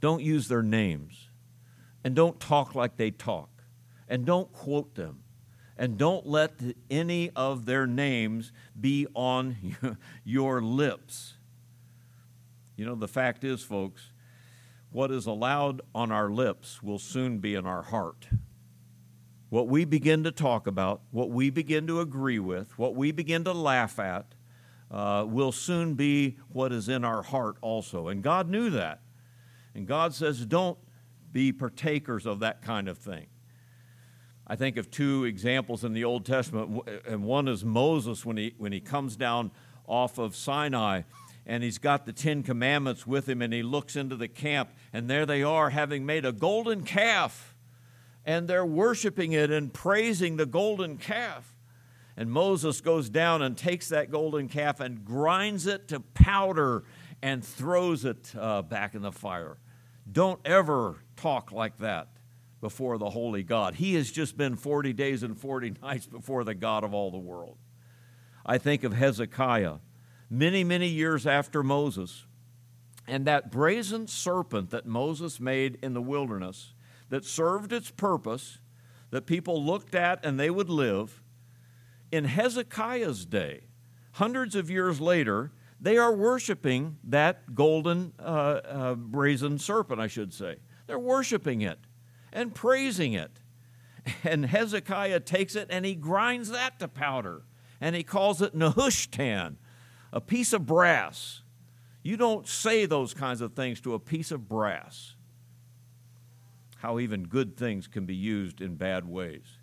Don't 0.00 0.22
use 0.22 0.48
their 0.48 0.62
names, 0.62 1.28
and 2.04 2.14
don't 2.14 2.38
talk 2.38 2.74
like 2.74 2.96
they 2.96 3.10
talk, 3.10 3.50
and 4.08 4.24
don't 4.24 4.52
quote 4.52 4.94
them 4.94 5.24
and 5.78 5.96
don't 5.96 6.26
let 6.26 6.52
any 6.90 7.30
of 7.36 7.64
their 7.64 7.86
names 7.86 8.52
be 8.78 9.06
on 9.14 9.56
your 10.24 10.60
lips. 10.60 11.34
You 12.76 12.84
know, 12.84 12.96
the 12.96 13.08
fact 13.08 13.44
is, 13.44 13.62
folks, 13.62 14.10
what 14.90 15.10
is 15.10 15.26
allowed 15.26 15.82
on 15.94 16.10
our 16.10 16.30
lips 16.30 16.82
will 16.82 16.98
soon 16.98 17.38
be 17.38 17.54
in 17.54 17.66
our 17.66 17.82
heart. 17.82 18.28
What 19.50 19.68
we 19.68 19.84
begin 19.84 20.24
to 20.24 20.32
talk 20.32 20.66
about, 20.66 21.02
what 21.10 21.30
we 21.30 21.50
begin 21.50 21.86
to 21.86 22.00
agree 22.00 22.38
with, 22.38 22.78
what 22.78 22.94
we 22.94 23.12
begin 23.12 23.44
to 23.44 23.52
laugh 23.52 23.98
at, 23.98 24.34
uh, 24.90 25.24
will 25.26 25.52
soon 25.52 25.94
be 25.94 26.38
what 26.48 26.72
is 26.72 26.88
in 26.88 27.04
our 27.04 27.22
heart 27.22 27.56
also. 27.60 28.08
And 28.08 28.22
God 28.22 28.48
knew 28.48 28.70
that. 28.70 29.00
And 29.74 29.86
God 29.86 30.14
says, 30.14 30.44
don't 30.44 30.78
be 31.32 31.52
partakers 31.52 32.26
of 32.26 32.40
that 32.40 32.62
kind 32.62 32.88
of 32.88 32.98
thing. 32.98 33.26
I 34.46 34.56
think 34.56 34.78
of 34.78 34.90
two 34.90 35.24
examples 35.24 35.84
in 35.84 35.92
the 35.92 36.04
Old 36.04 36.24
Testament, 36.24 36.88
and 37.06 37.22
one 37.22 37.48
is 37.48 37.64
Moses 37.64 38.24
when 38.24 38.38
he, 38.38 38.54
when 38.56 38.72
he 38.72 38.80
comes 38.80 39.14
down 39.14 39.50
off 39.86 40.18
of 40.18 40.34
Sinai 40.34 41.02
and 41.48 41.62
he's 41.62 41.78
got 41.78 42.04
the 42.04 42.12
Ten 42.12 42.42
Commandments 42.42 43.06
with 43.06 43.26
him, 43.26 43.40
and 43.40 43.54
he 43.54 43.62
looks 43.62 43.96
into 43.96 44.14
the 44.14 44.28
camp, 44.28 44.68
and 44.92 45.08
there 45.08 45.24
they 45.24 45.42
are, 45.42 45.70
having 45.70 46.04
made 46.04 46.26
a 46.26 46.30
golden 46.32 46.82
calf, 46.82 47.56
and 48.26 48.46
they're 48.46 48.66
worshiping 48.66 49.32
it 49.32 49.50
and 49.50 49.72
praising 49.72 50.36
the 50.36 50.44
golden 50.44 50.98
calf. 50.98 51.56
And 52.18 52.30
Moses 52.30 52.82
goes 52.82 53.08
down 53.08 53.40
and 53.40 53.56
takes 53.56 53.88
that 53.88 54.10
golden 54.10 54.48
calf 54.48 54.80
and 54.80 55.04
grinds 55.04 55.66
it 55.66 55.88
to 55.88 56.00
powder 56.00 56.84
and 57.22 57.42
throws 57.42 58.04
it 58.04 58.34
uh, 58.38 58.60
back 58.60 58.94
in 58.94 59.00
the 59.00 59.12
fire. 59.12 59.56
Don't 60.10 60.40
ever 60.44 60.96
talk 61.16 61.50
like 61.50 61.78
that 61.78 62.08
before 62.60 62.98
the 62.98 63.08
holy 63.08 63.42
God. 63.42 63.76
He 63.76 63.94
has 63.94 64.10
just 64.10 64.36
been 64.36 64.56
40 64.56 64.92
days 64.92 65.22
and 65.22 65.38
40 65.38 65.76
nights 65.82 66.06
before 66.06 66.44
the 66.44 66.54
God 66.54 66.84
of 66.84 66.92
all 66.92 67.10
the 67.10 67.16
world. 67.16 67.56
I 68.44 68.58
think 68.58 68.84
of 68.84 68.92
Hezekiah 68.92 69.76
many, 70.30 70.64
many 70.64 70.88
years 70.88 71.26
after 71.26 71.62
Moses. 71.62 72.24
And 73.06 73.26
that 73.26 73.50
brazen 73.50 74.06
serpent 74.06 74.70
that 74.70 74.86
Moses 74.86 75.40
made 75.40 75.78
in 75.82 75.94
the 75.94 76.02
wilderness 76.02 76.74
that 77.08 77.24
served 77.24 77.72
its 77.72 77.90
purpose, 77.90 78.58
that 79.10 79.26
people 79.26 79.64
looked 79.64 79.94
at 79.94 80.24
and 80.24 80.38
they 80.38 80.50
would 80.50 80.68
live, 80.68 81.22
in 82.12 82.24
Hezekiah's 82.24 83.24
day, 83.24 83.62
hundreds 84.12 84.54
of 84.54 84.70
years 84.70 85.00
later, 85.00 85.52
they 85.80 85.96
are 85.96 86.14
worshiping 86.14 86.98
that 87.04 87.54
golden 87.54 88.12
uh, 88.18 88.22
uh, 88.22 88.94
brazen 88.94 89.58
serpent, 89.58 90.00
I 90.00 90.06
should 90.06 90.32
say. 90.32 90.56
They're 90.86 90.98
worshiping 90.98 91.62
it 91.62 91.78
and 92.32 92.54
praising 92.54 93.12
it. 93.12 93.40
And 94.24 94.46
Hezekiah 94.46 95.20
takes 95.20 95.54
it 95.54 95.68
and 95.70 95.84
he 95.84 95.94
grinds 95.94 96.48
that 96.50 96.78
to 96.78 96.88
powder 96.88 97.42
and 97.80 97.94
he 97.94 98.02
calls 98.02 98.40
it 98.40 98.56
Nehushtan, 98.56 99.56
a 100.12 100.20
piece 100.20 100.52
of 100.52 100.66
brass. 100.66 101.42
You 102.02 102.16
don't 102.16 102.46
say 102.46 102.86
those 102.86 103.14
kinds 103.14 103.40
of 103.40 103.54
things 103.54 103.80
to 103.82 103.94
a 103.94 103.98
piece 103.98 104.30
of 104.30 104.48
brass. 104.48 105.14
How 106.76 106.98
even 106.98 107.24
good 107.24 107.56
things 107.56 107.86
can 107.86 108.06
be 108.06 108.14
used 108.14 108.60
in 108.60 108.76
bad 108.76 109.08
ways. 109.08 109.58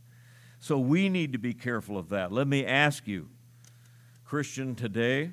So 0.60 0.78
we 0.78 1.10
need 1.10 1.32
to 1.34 1.38
be 1.38 1.54
careful 1.54 1.98
of 1.98 2.10
that. 2.10 2.32
Let 2.32 2.48
me 2.48 2.66
ask 2.66 3.08
you, 3.08 3.30
Christian, 4.26 4.76
today, 4.76 5.32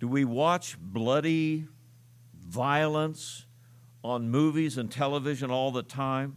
do 0.00 0.08
we 0.08 0.24
watch 0.24 0.76
bloody 0.78 1.68
violence 2.34 3.46
on 4.02 4.30
movies 4.30 4.76
and 4.78 4.90
television 4.90 5.50
all 5.50 5.70
the 5.70 5.82
time? 5.82 6.36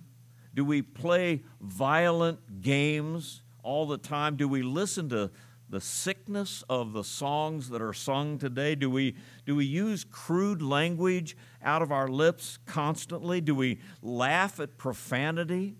Do 0.53 0.63
we 0.63 0.81
play 0.81 1.43
violent 1.61 2.61
games 2.61 3.41
all 3.63 3.85
the 3.85 3.97
time? 3.97 4.35
Do 4.35 4.47
we 4.47 4.61
listen 4.61 5.09
to 5.09 5.31
the 5.69 5.81
sickness 5.81 6.63
of 6.69 6.93
the 6.93 7.03
songs 7.03 7.69
that 7.69 7.81
are 7.81 7.93
sung 7.93 8.37
today? 8.37 8.75
Do 8.75 8.89
we, 8.89 9.15
do 9.45 9.55
we 9.55 9.65
use 9.65 10.03
crude 10.03 10.61
language 10.61 11.35
out 11.63 11.81
of 11.81 11.91
our 11.91 12.07
lips 12.07 12.57
constantly? 12.65 13.41
Do 13.41 13.53
we 13.55 13.79
laugh 14.01 14.59
at 14.59 14.77
profanity? 14.77 15.75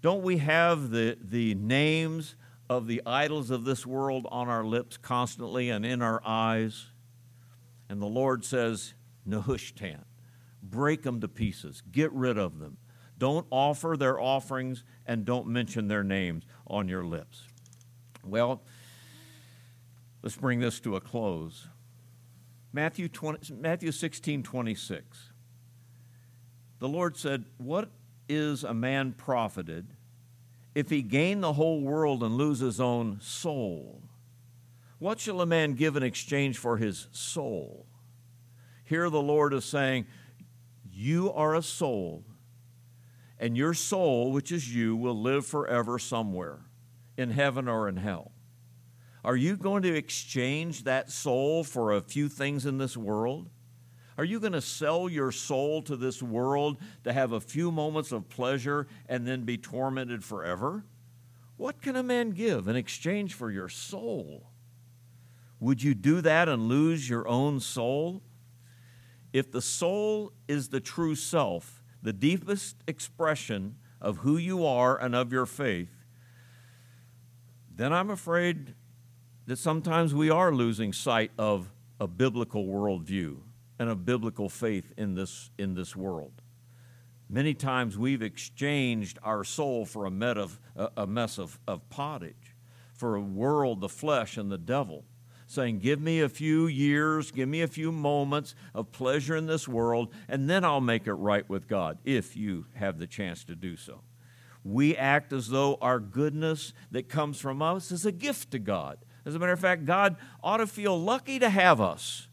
Don't 0.00 0.22
we 0.22 0.38
have 0.38 0.90
the, 0.90 1.18
the 1.20 1.54
names 1.54 2.36
of 2.70 2.86
the 2.86 3.02
idols 3.04 3.50
of 3.50 3.64
this 3.64 3.84
world 3.84 4.28
on 4.30 4.48
our 4.48 4.64
lips 4.64 4.96
constantly 4.96 5.70
and 5.70 5.84
in 5.84 6.00
our 6.00 6.22
eyes. 6.24 6.86
And 7.88 8.00
the 8.00 8.06
Lord 8.06 8.44
says, 8.44 8.94
Nehushtan, 9.28 10.04
break 10.62 11.02
them 11.02 11.20
to 11.20 11.26
pieces, 11.26 11.82
get 11.90 12.12
rid 12.12 12.38
of 12.38 12.60
them. 12.60 12.76
Don't 13.18 13.44
offer 13.50 13.96
their 13.98 14.20
offerings 14.20 14.84
and 15.04 15.24
don't 15.24 15.48
mention 15.48 15.88
their 15.88 16.04
names 16.04 16.44
on 16.68 16.88
your 16.88 17.04
lips. 17.04 17.42
Well, 18.24 18.62
let's 20.22 20.36
bring 20.36 20.60
this 20.60 20.80
to 20.80 20.96
a 20.96 21.00
close. 21.00 21.66
Matthew, 22.72 23.08
20, 23.08 23.54
Matthew 23.54 23.92
16, 23.92 24.42
26. 24.42 25.32
The 26.78 26.88
Lord 26.88 27.16
said, 27.16 27.44
What 27.58 27.90
is 28.28 28.64
a 28.64 28.74
man 28.74 29.12
profited 29.12 29.88
if 30.74 30.88
he 30.88 31.02
gain 31.02 31.40
the 31.40 31.54
whole 31.54 31.80
world 31.80 32.22
and 32.22 32.36
lose 32.36 32.60
his 32.60 32.80
own 32.80 33.20
soul? 33.20 34.02
What 34.98 35.18
shall 35.18 35.40
a 35.40 35.46
man 35.46 35.74
give 35.74 35.96
in 35.96 36.02
exchange 36.02 36.58
for 36.58 36.76
his 36.76 37.08
soul? 37.10 37.86
Here 38.84 39.08
the 39.08 39.22
Lord 39.22 39.54
is 39.54 39.64
saying, 39.64 40.06
You 40.90 41.32
are 41.32 41.54
a 41.54 41.62
soul, 41.62 42.24
and 43.38 43.56
your 43.56 43.74
soul, 43.74 44.30
which 44.30 44.52
is 44.52 44.74
you, 44.74 44.94
will 44.94 45.20
live 45.20 45.46
forever 45.46 45.98
somewhere, 45.98 46.58
in 47.20 47.30
heaven 47.30 47.68
or 47.68 47.86
in 47.86 47.98
hell. 47.98 48.32
Are 49.22 49.36
you 49.36 49.56
going 49.56 49.82
to 49.82 49.94
exchange 49.94 50.84
that 50.84 51.10
soul 51.10 51.62
for 51.62 51.92
a 51.92 52.00
few 52.00 52.28
things 52.30 52.64
in 52.64 52.78
this 52.78 52.96
world? 52.96 53.50
Are 54.16 54.24
you 54.24 54.40
going 54.40 54.54
to 54.54 54.62
sell 54.62 55.08
your 55.08 55.30
soul 55.30 55.82
to 55.82 55.96
this 55.96 56.22
world 56.22 56.78
to 57.04 57.12
have 57.12 57.32
a 57.32 57.40
few 57.40 57.70
moments 57.70 58.10
of 58.10 58.30
pleasure 58.30 58.86
and 59.06 59.26
then 59.26 59.44
be 59.44 59.58
tormented 59.58 60.24
forever? 60.24 60.84
What 61.58 61.82
can 61.82 61.94
a 61.94 62.02
man 62.02 62.30
give 62.30 62.66
in 62.66 62.76
exchange 62.76 63.34
for 63.34 63.50
your 63.50 63.68
soul? 63.68 64.46
Would 65.60 65.82
you 65.82 65.94
do 65.94 66.22
that 66.22 66.48
and 66.48 66.68
lose 66.68 67.10
your 67.10 67.28
own 67.28 67.60
soul? 67.60 68.22
If 69.34 69.52
the 69.52 69.60
soul 69.60 70.32
is 70.48 70.70
the 70.70 70.80
true 70.80 71.14
self, 71.14 71.82
the 72.02 72.14
deepest 72.14 72.76
expression 72.86 73.76
of 74.00 74.18
who 74.18 74.38
you 74.38 74.64
are 74.64 74.98
and 74.98 75.14
of 75.14 75.32
your 75.32 75.44
faith, 75.44 75.99
then 77.80 77.94
I'm 77.94 78.10
afraid 78.10 78.74
that 79.46 79.56
sometimes 79.56 80.14
we 80.14 80.28
are 80.28 80.52
losing 80.52 80.92
sight 80.92 81.30
of 81.38 81.72
a 81.98 82.06
biblical 82.06 82.66
worldview 82.66 83.38
and 83.78 83.88
a 83.88 83.94
biblical 83.94 84.50
faith 84.50 84.92
in 84.98 85.14
this, 85.14 85.50
in 85.56 85.72
this 85.72 85.96
world. 85.96 86.42
Many 87.30 87.54
times 87.54 87.96
we've 87.96 88.20
exchanged 88.20 89.18
our 89.22 89.44
soul 89.44 89.86
for 89.86 90.04
a, 90.04 90.10
of, 90.10 90.60
a 90.94 91.06
mess 91.06 91.38
of, 91.38 91.58
of 91.66 91.88
pottage, 91.88 92.54
for 92.92 93.16
a 93.16 93.20
world, 93.22 93.80
the 93.80 93.88
flesh, 93.88 94.36
and 94.36 94.52
the 94.52 94.58
devil, 94.58 95.06
saying, 95.46 95.78
Give 95.78 96.02
me 96.02 96.20
a 96.20 96.28
few 96.28 96.66
years, 96.66 97.30
give 97.30 97.48
me 97.48 97.62
a 97.62 97.66
few 97.66 97.92
moments 97.92 98.54
of 98.74 98.92
pleasure 98.92 99.36
in 99.36 99.46
this 99.46 99.66
world, 99.66 100.12
and 100.28 100.50
then 100.50 100.66
I'll 100.66 100.82
make 100.82 101.06
it 101.06 101.14
right 101.14 101.48
with 101.48 101.66
God, 101.66 101.96
if 102.04 102.36
you 102.36 102.66
have 102.74 102.98
the 102.98 103.06
chance 103.06 103.42
to 103.44 103.54
do 103.54 103.74
so. 103.74 104.02
We 104.62 104.96
act 104.96 105.32
as 105.32 105.48
though 105.48 105.78
our 105.80 105.98
goodness 105.98 106.72
that 106.90 107.08
comes 107.08 107.40
from 107.40 107.62
us 107.62 107.90
is 107.90 108.04
a 108.04 108.12
gift 108.12 108.50
to 108.50 108.58
God 108.58 108.98
as 109.24 109.34
a 109.34 109.38
matter 109.38 109.52
of 109.52 109.60
fact, 109.60 109.84
God 109.84 110.16
ought 110.42 110.58
to 110.58 110.66
feel 110.66 111.00
lucky 111.00 111.38
to 111.38 111.50
have 111.50 111.80
us. 111.80 112.28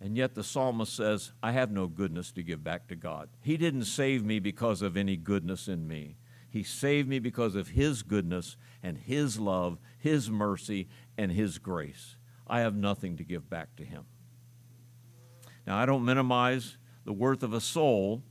And 0.00 0.16
yet 0.16 0.34
the 0.34 0.44
psalmist 0.44 0.94
says, 0.94 1.32
I 1.42 1.52
have 1.52 1.70
no 1.70 1.86
goodness 1.86 2.30
to 2.32 2.42
give 2.42 2.62
back 2.62 2.88
to 2.88 2.96
God. 2.96 3.30
He 3.40 3.56
didn't 3.56 3.84
save 3.84 4.24
me 4.24 4.38
because 4.38 4.82
of 4.82 4.96
any 4.96 5.16
goodness 5.16 5.66
in 5.66 5.88
me. 5.88 6.16
He 6.50 6.62
saved 6.62 7.08
me 7.08 7.18
because 7.18 7.56
of 7.56 7.68
His 7.68 8.02
goodness 8.02 8.56
and 8.82 8.98
His 8.98 9.40
love, 9.40 9.78
His 9.98 10.30
mercy, 10.30 10.88
and 11.16 11.32
His 11.32 11.58
grace. 11.58 12.16
I 12.46 12.60
have 12.60 12.76
nothing 12.76 13.16
to 13.16 13.24
give 13.24 13.48
back 13.48 13.74
to 13.76 13.84
Him. 13.84 14.04
Now, 15.66 15.78
I 15.78 15.86
don't 15.86 16.04
minimize 16.04 16.76
the 17.04 17.12
worth 17.12 17.42
of 17.42 17.54
a 17.54 17.60
soul. 17.60 18.22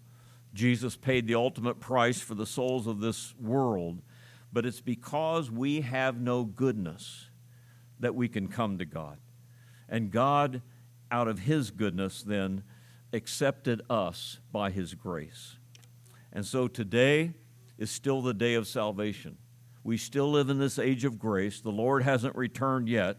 Jesus 0.54 0.96
paid 0.96 1.28
the 1.28 1.36
ultimate 1.36 1.80
price 1.80 2.22
for 2.22 2.36
the 2.36 2.46
souls 2.46 2.88
of 2.88 3.00
this 3.00 3.34
world 3.40 4.02
but 4.54 4.68
it's 4.68 4.82
because 4.82 5.50
we 5.50 5.82
have 5.82 6.22
no 6.22 6.46
goodness 6.46 7.30
that 8.00 8.14
we 8.14 8.30
can 8.30 8.48
come 8.48 8.78
to 8.78 8.86
God. 8.86 9.18
And 9.90 10.12
God, 10.12 10.62
out 11.10 11.28
of 11.28 11.40
His 11.40 11.72
goodness, 11.72 12.22
then 12.22 12.64
accepted 13.12 13.82
us 13.90 14.40
by 14.52 14.70
His 14.70 14.94
grace. 14.94 15.58
And 16.32 16.46
so 16.46 16.68
today 16.68 17.34
is 17.80 17.90
still 17.90 18.22
the 18.22 18.34
day 18.34 18.54
of 18.54 18.68
salvation. 18.68 19.38
We 19.84 19.98
still 19.98 20.32
live 20.32 20.50
in 20.50 20.60
this 20.60 20.78
age 20.78 21.04
of 21.04 21.18
grace. 21.18 21.60
The 21.60 21.72
Lord 21.72 22.04
hasn't 22.04 22.36
returned 22.36 22.88
yet. 22.88 23.18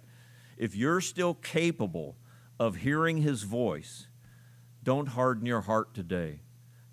If 0.56 0.76
you're 0.76 1.00
still 1.00 1.34
capable 1.34 2.16
of 2.60 2.76
hearing 2.76 3.18
His 3.18 3.42
voice, 3.42 4.06
don't 4.84 5.08
harden 5.08 5.46
your 5.46 5.62
heart 5.62 5.94
today. 5.94 6.40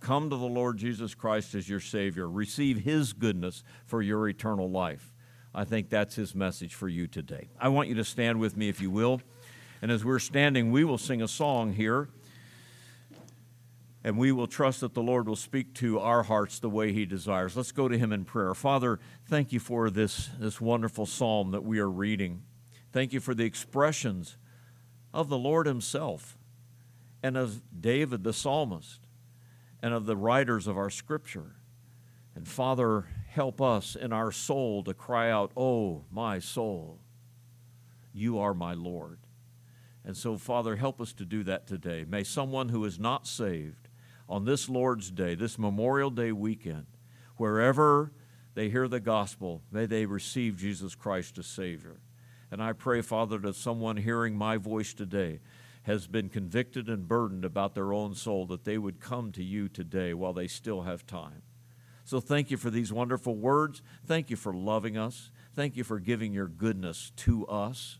Come 0.02 0.32
to 0.32 0.36
the 0.36 0.47
Lord 0.47 0.78
Jesus 0.78 1.14
Christ 1.14 1.54
as 1.54 1.70
your 1.70 1.80
Savior. 1.80 2.28
Receive 2.28 2.80
His 2.80 3.14
goodness 3.14 3.64
for 3.86 4.02
your 4.02 4.28
eternal 4.28 4.70
life. 4.70 5.14
I 5.54 5.64
think 5.64 5.89
that's 5.89 6.16
His 6.16 6.34
message 6.34 6.74
for 6.74 6.89
you 6.89 7.06
today. 7.06 7.49
I 7.60 7.70
want 7.70 7.88
you 7.88 7.95
to 7.95 8.04
stand 8.04 8.39
with 8.39 8.58
me, 8.58 8.68
if 8.68 8.82
you 8.82 8.89
will. 8.89 9.22
And 9.80 9.91
as 9.91 10.04
we're 10.04 10.20
standing, 10.20 10.72
we 10.72 10.84
will 10.84 10.97
sing 10.97 11.22
a 11.22 11.28
song 11.28 11.74
here. 11.74 12.10
And 14.04 14.18
we 14.18 14.32
will 14.32 14.47
trust 14.47 14.80
that 14.80 14.95
the 14.95 15.04
Lord 15.04 15.28
will 15.28 15.36
speak 15.36 15.76
to 15.76 15.99
our 15.99 16.24
hearts 16.24 16.58
the 16.58 16.70
way 16.70 16.91
He 16.91 17.06
desires. 17.06 17.56
Let's 17.56 17.72
go 17.72 17.88
to 17.88 17.95
Him 17.95 18.12
in 18.12 18.26
prayer. 18.26 18.56
Father, 18.56 18.99
thank 19.28 19.52
you 19.52 19.60
for 19.60 19.91
this, 19.91 20.32
this 20.39 20.60
wonderful 20.60 21.06
psalm 21.06 21.52
that 21.52 21.64
we 21.64 21.78
are 21.78 21.89
reading. 21.89 22.41
Thank 22.91 23.14
you 23.14 23.20
for 23.20 23.36
the 23.36 23.45
expressions 23.45 24.38
of 25.14 25.30
the 25.30 25.38
Lord 25.38 25.68
Himself 25.68 26.39
and 27.22 27.38
of 27.38 27.62
David 27.80 28.24
the 28.24 28.34
psalmist 28.34 29.01
and 29.82 29.93
of 29.93 30.05
the 30.05 30.15
writers 30.15 30.67
of 30.67 30.77
our 30.77 30.89
scripture. 30.89 31.55
And 32.36 32.47
Father, 32.47 33.07
help 33.29 33.61
us 33.61 33.95
in 33.95 34.13
our 34.13 34.32
soul 34.32 34.84
to 34.84 34.93
cry 34.93 35.29
out, 35.29 35.51
Oh, 35.57 36.03
my 36.11 36.39
soul, 36.39 36.99
you 38.13 38.39
are 38.39 38.53
my 38.53 38.73
Lord. 38.73 39.19
And 40.03 40.17
so, 40.17 40.38
Father, 40.38 40.75
help 40.75 40.99
us 40.99 41.13
to 41.13 41.25
do 41.25 41.43
that 41.43 41.67
today. 41.67 42.05
May 42.07 42.23
someone 42.23 42.69
who 42.69 42.84
is 42.86 42.99
not 42.99 43.27
saved 43.27 43.88
on 44.27 44.45
this 44.45 44.67
Lord's 44.67 45.11
Day, 45.11 45.36
this 45.36 45.59
Memorial 45.59 46.09
Day 46.09 46.32
weekend, 46.32 46.88
wherever 47.38 48.11
they 48.53 48.69
hear 48.69 48.88
the 48.88 48.99
gospel, 48.99 49.61
may 49.71 49.86
they 49.86 50.05
receive 50.05 50.57
Jesus 50.57 50.95
Christ 50.95 51.38
as 51.38 51.45
Savior. 51.45 51.99
And 52.49 52.61
I 52.61 52.73
pray, 52.73 53.01
Father, 53.01 53.38
that 53.39 53.55
someone 53.55 53.97
hearing 53.97 54.36
my 54.36 54.57
voice 54.57 54.93
today 54.93 55.39
has 55.84 56.07
been 56.07 56.29
convicted 56.29 56.88
and 56.88 57.07
burdened 57.07 57.45
about 57.45 57.73
their 57.75 57.93
own 57.93 58.13
soul, 58.13 58.45
that 58.45 58.65
they 58.65 58.77
would 58.77 58.99
come 58.99 59.32
to 59.32 59.43
you 59.43 59.67
today 59.67 60.13
while 60.13 60.34
they 60.34 60.47
still 60.47 60.84
have 60.84 61.07
time. 61.07 61.41
So 62.03 62.19
thank 62.19 62.51
you 62.51 62.57
for 62.57 62.69
these 62.69 62.91
wonderful 62.91 63.36
words. 63.36 63.82
Thank 64.05 64.29
you 64.29 64.36
for 64.36 64.53
loving 64.53 64.97
us. 64.97 65.32
Thank 65.55 65.75
you 65.75 65.84
for 65.84 65.99
giving 65.99 66.34
your 66.34 66.47
goodness 66.47 67.11
to 67.17 67.45
us. 67.47 67.99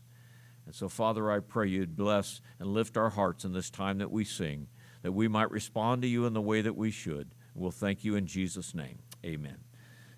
And 0.66 0.74
so, 0.74 0.88
Father, 0.88 1.30
I 1.30 1.40
pray 1.40 1.68
you'd 1.68 1.96
bless 1.96 2.40
and 2.58 2.68
lift 2.68 2.96
our 2.96 3.10
hearts 3.10 3.44
in 3.44 3.52
this 3.52 3.70
time 3.70 3.98
that 3.98 4.10
we 4.10 4.24
sing, 4.24 4.68
that 5.02 5.12
we 5.12 5.28
might 5.28 5.50
respond 5.50 6.02
to 6.02 6.08
you 6.08 6.24
in 6.26 6.34
the 6.34 6.40
way 6.40 6.60
that 6.60 6.76
we 6.76 6.90
should. 6.90 7.34
We'll 7.54 7.70
thank 7.70 8.04
you 8.04 8.14
in 8.16 8.26
Jesus' 8.26 8.74
name. 8.74 9.00
Amen. 9.24 9.58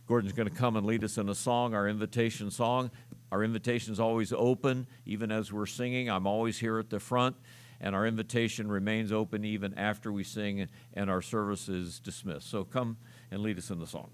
Gordon's 0.06 0.34
going 0.34 0.48
to 0.48 0.54
come 0.54 0.76
and 0.76 0.86
lead 0.86 1.02
us 1.02 1.16
in 1.16 1.30
a 1.30 1.34
song, 1.34 1.74
our 1.74 1.88
invitation 1.88 2.50
song. 2.50 2.90
Our 3.35 3.43
invitation 3.43 3.93
is 3.93 3.99
always 3.99 4.32
open, 4.32 4.87
even 5.07 5.32
as 5.32 5.53
we're 5.53 5.66
singing. 5.66 6.09
I'm 6.09 6.24
always 6.24 6.57
here 6.57 6.78
at 6.78 6.89
the 6.89 7.01
front, 7.01 7.35
and 7.80 7.93
our 7.93 8.07
invitation 8.07 8.70
remains 8.70 9.11
open 9.11 9.45
even 9.45 9.74
after 9.76 10.12
we 10.12 10.22
sing 10.22 10.68
and 10.93 11.11
our 11.11 11.20
service 11.20 11.68
is 11.68 11.99
dismissed. 11.99 12.49
So 12.49 12.62
come 12.62 12.97
and 13.32 13.43
lead 13.43 13.59
us 13.59 13.70
in 13.70 13.80
the 13.80 13.89
song. 13.89 14.11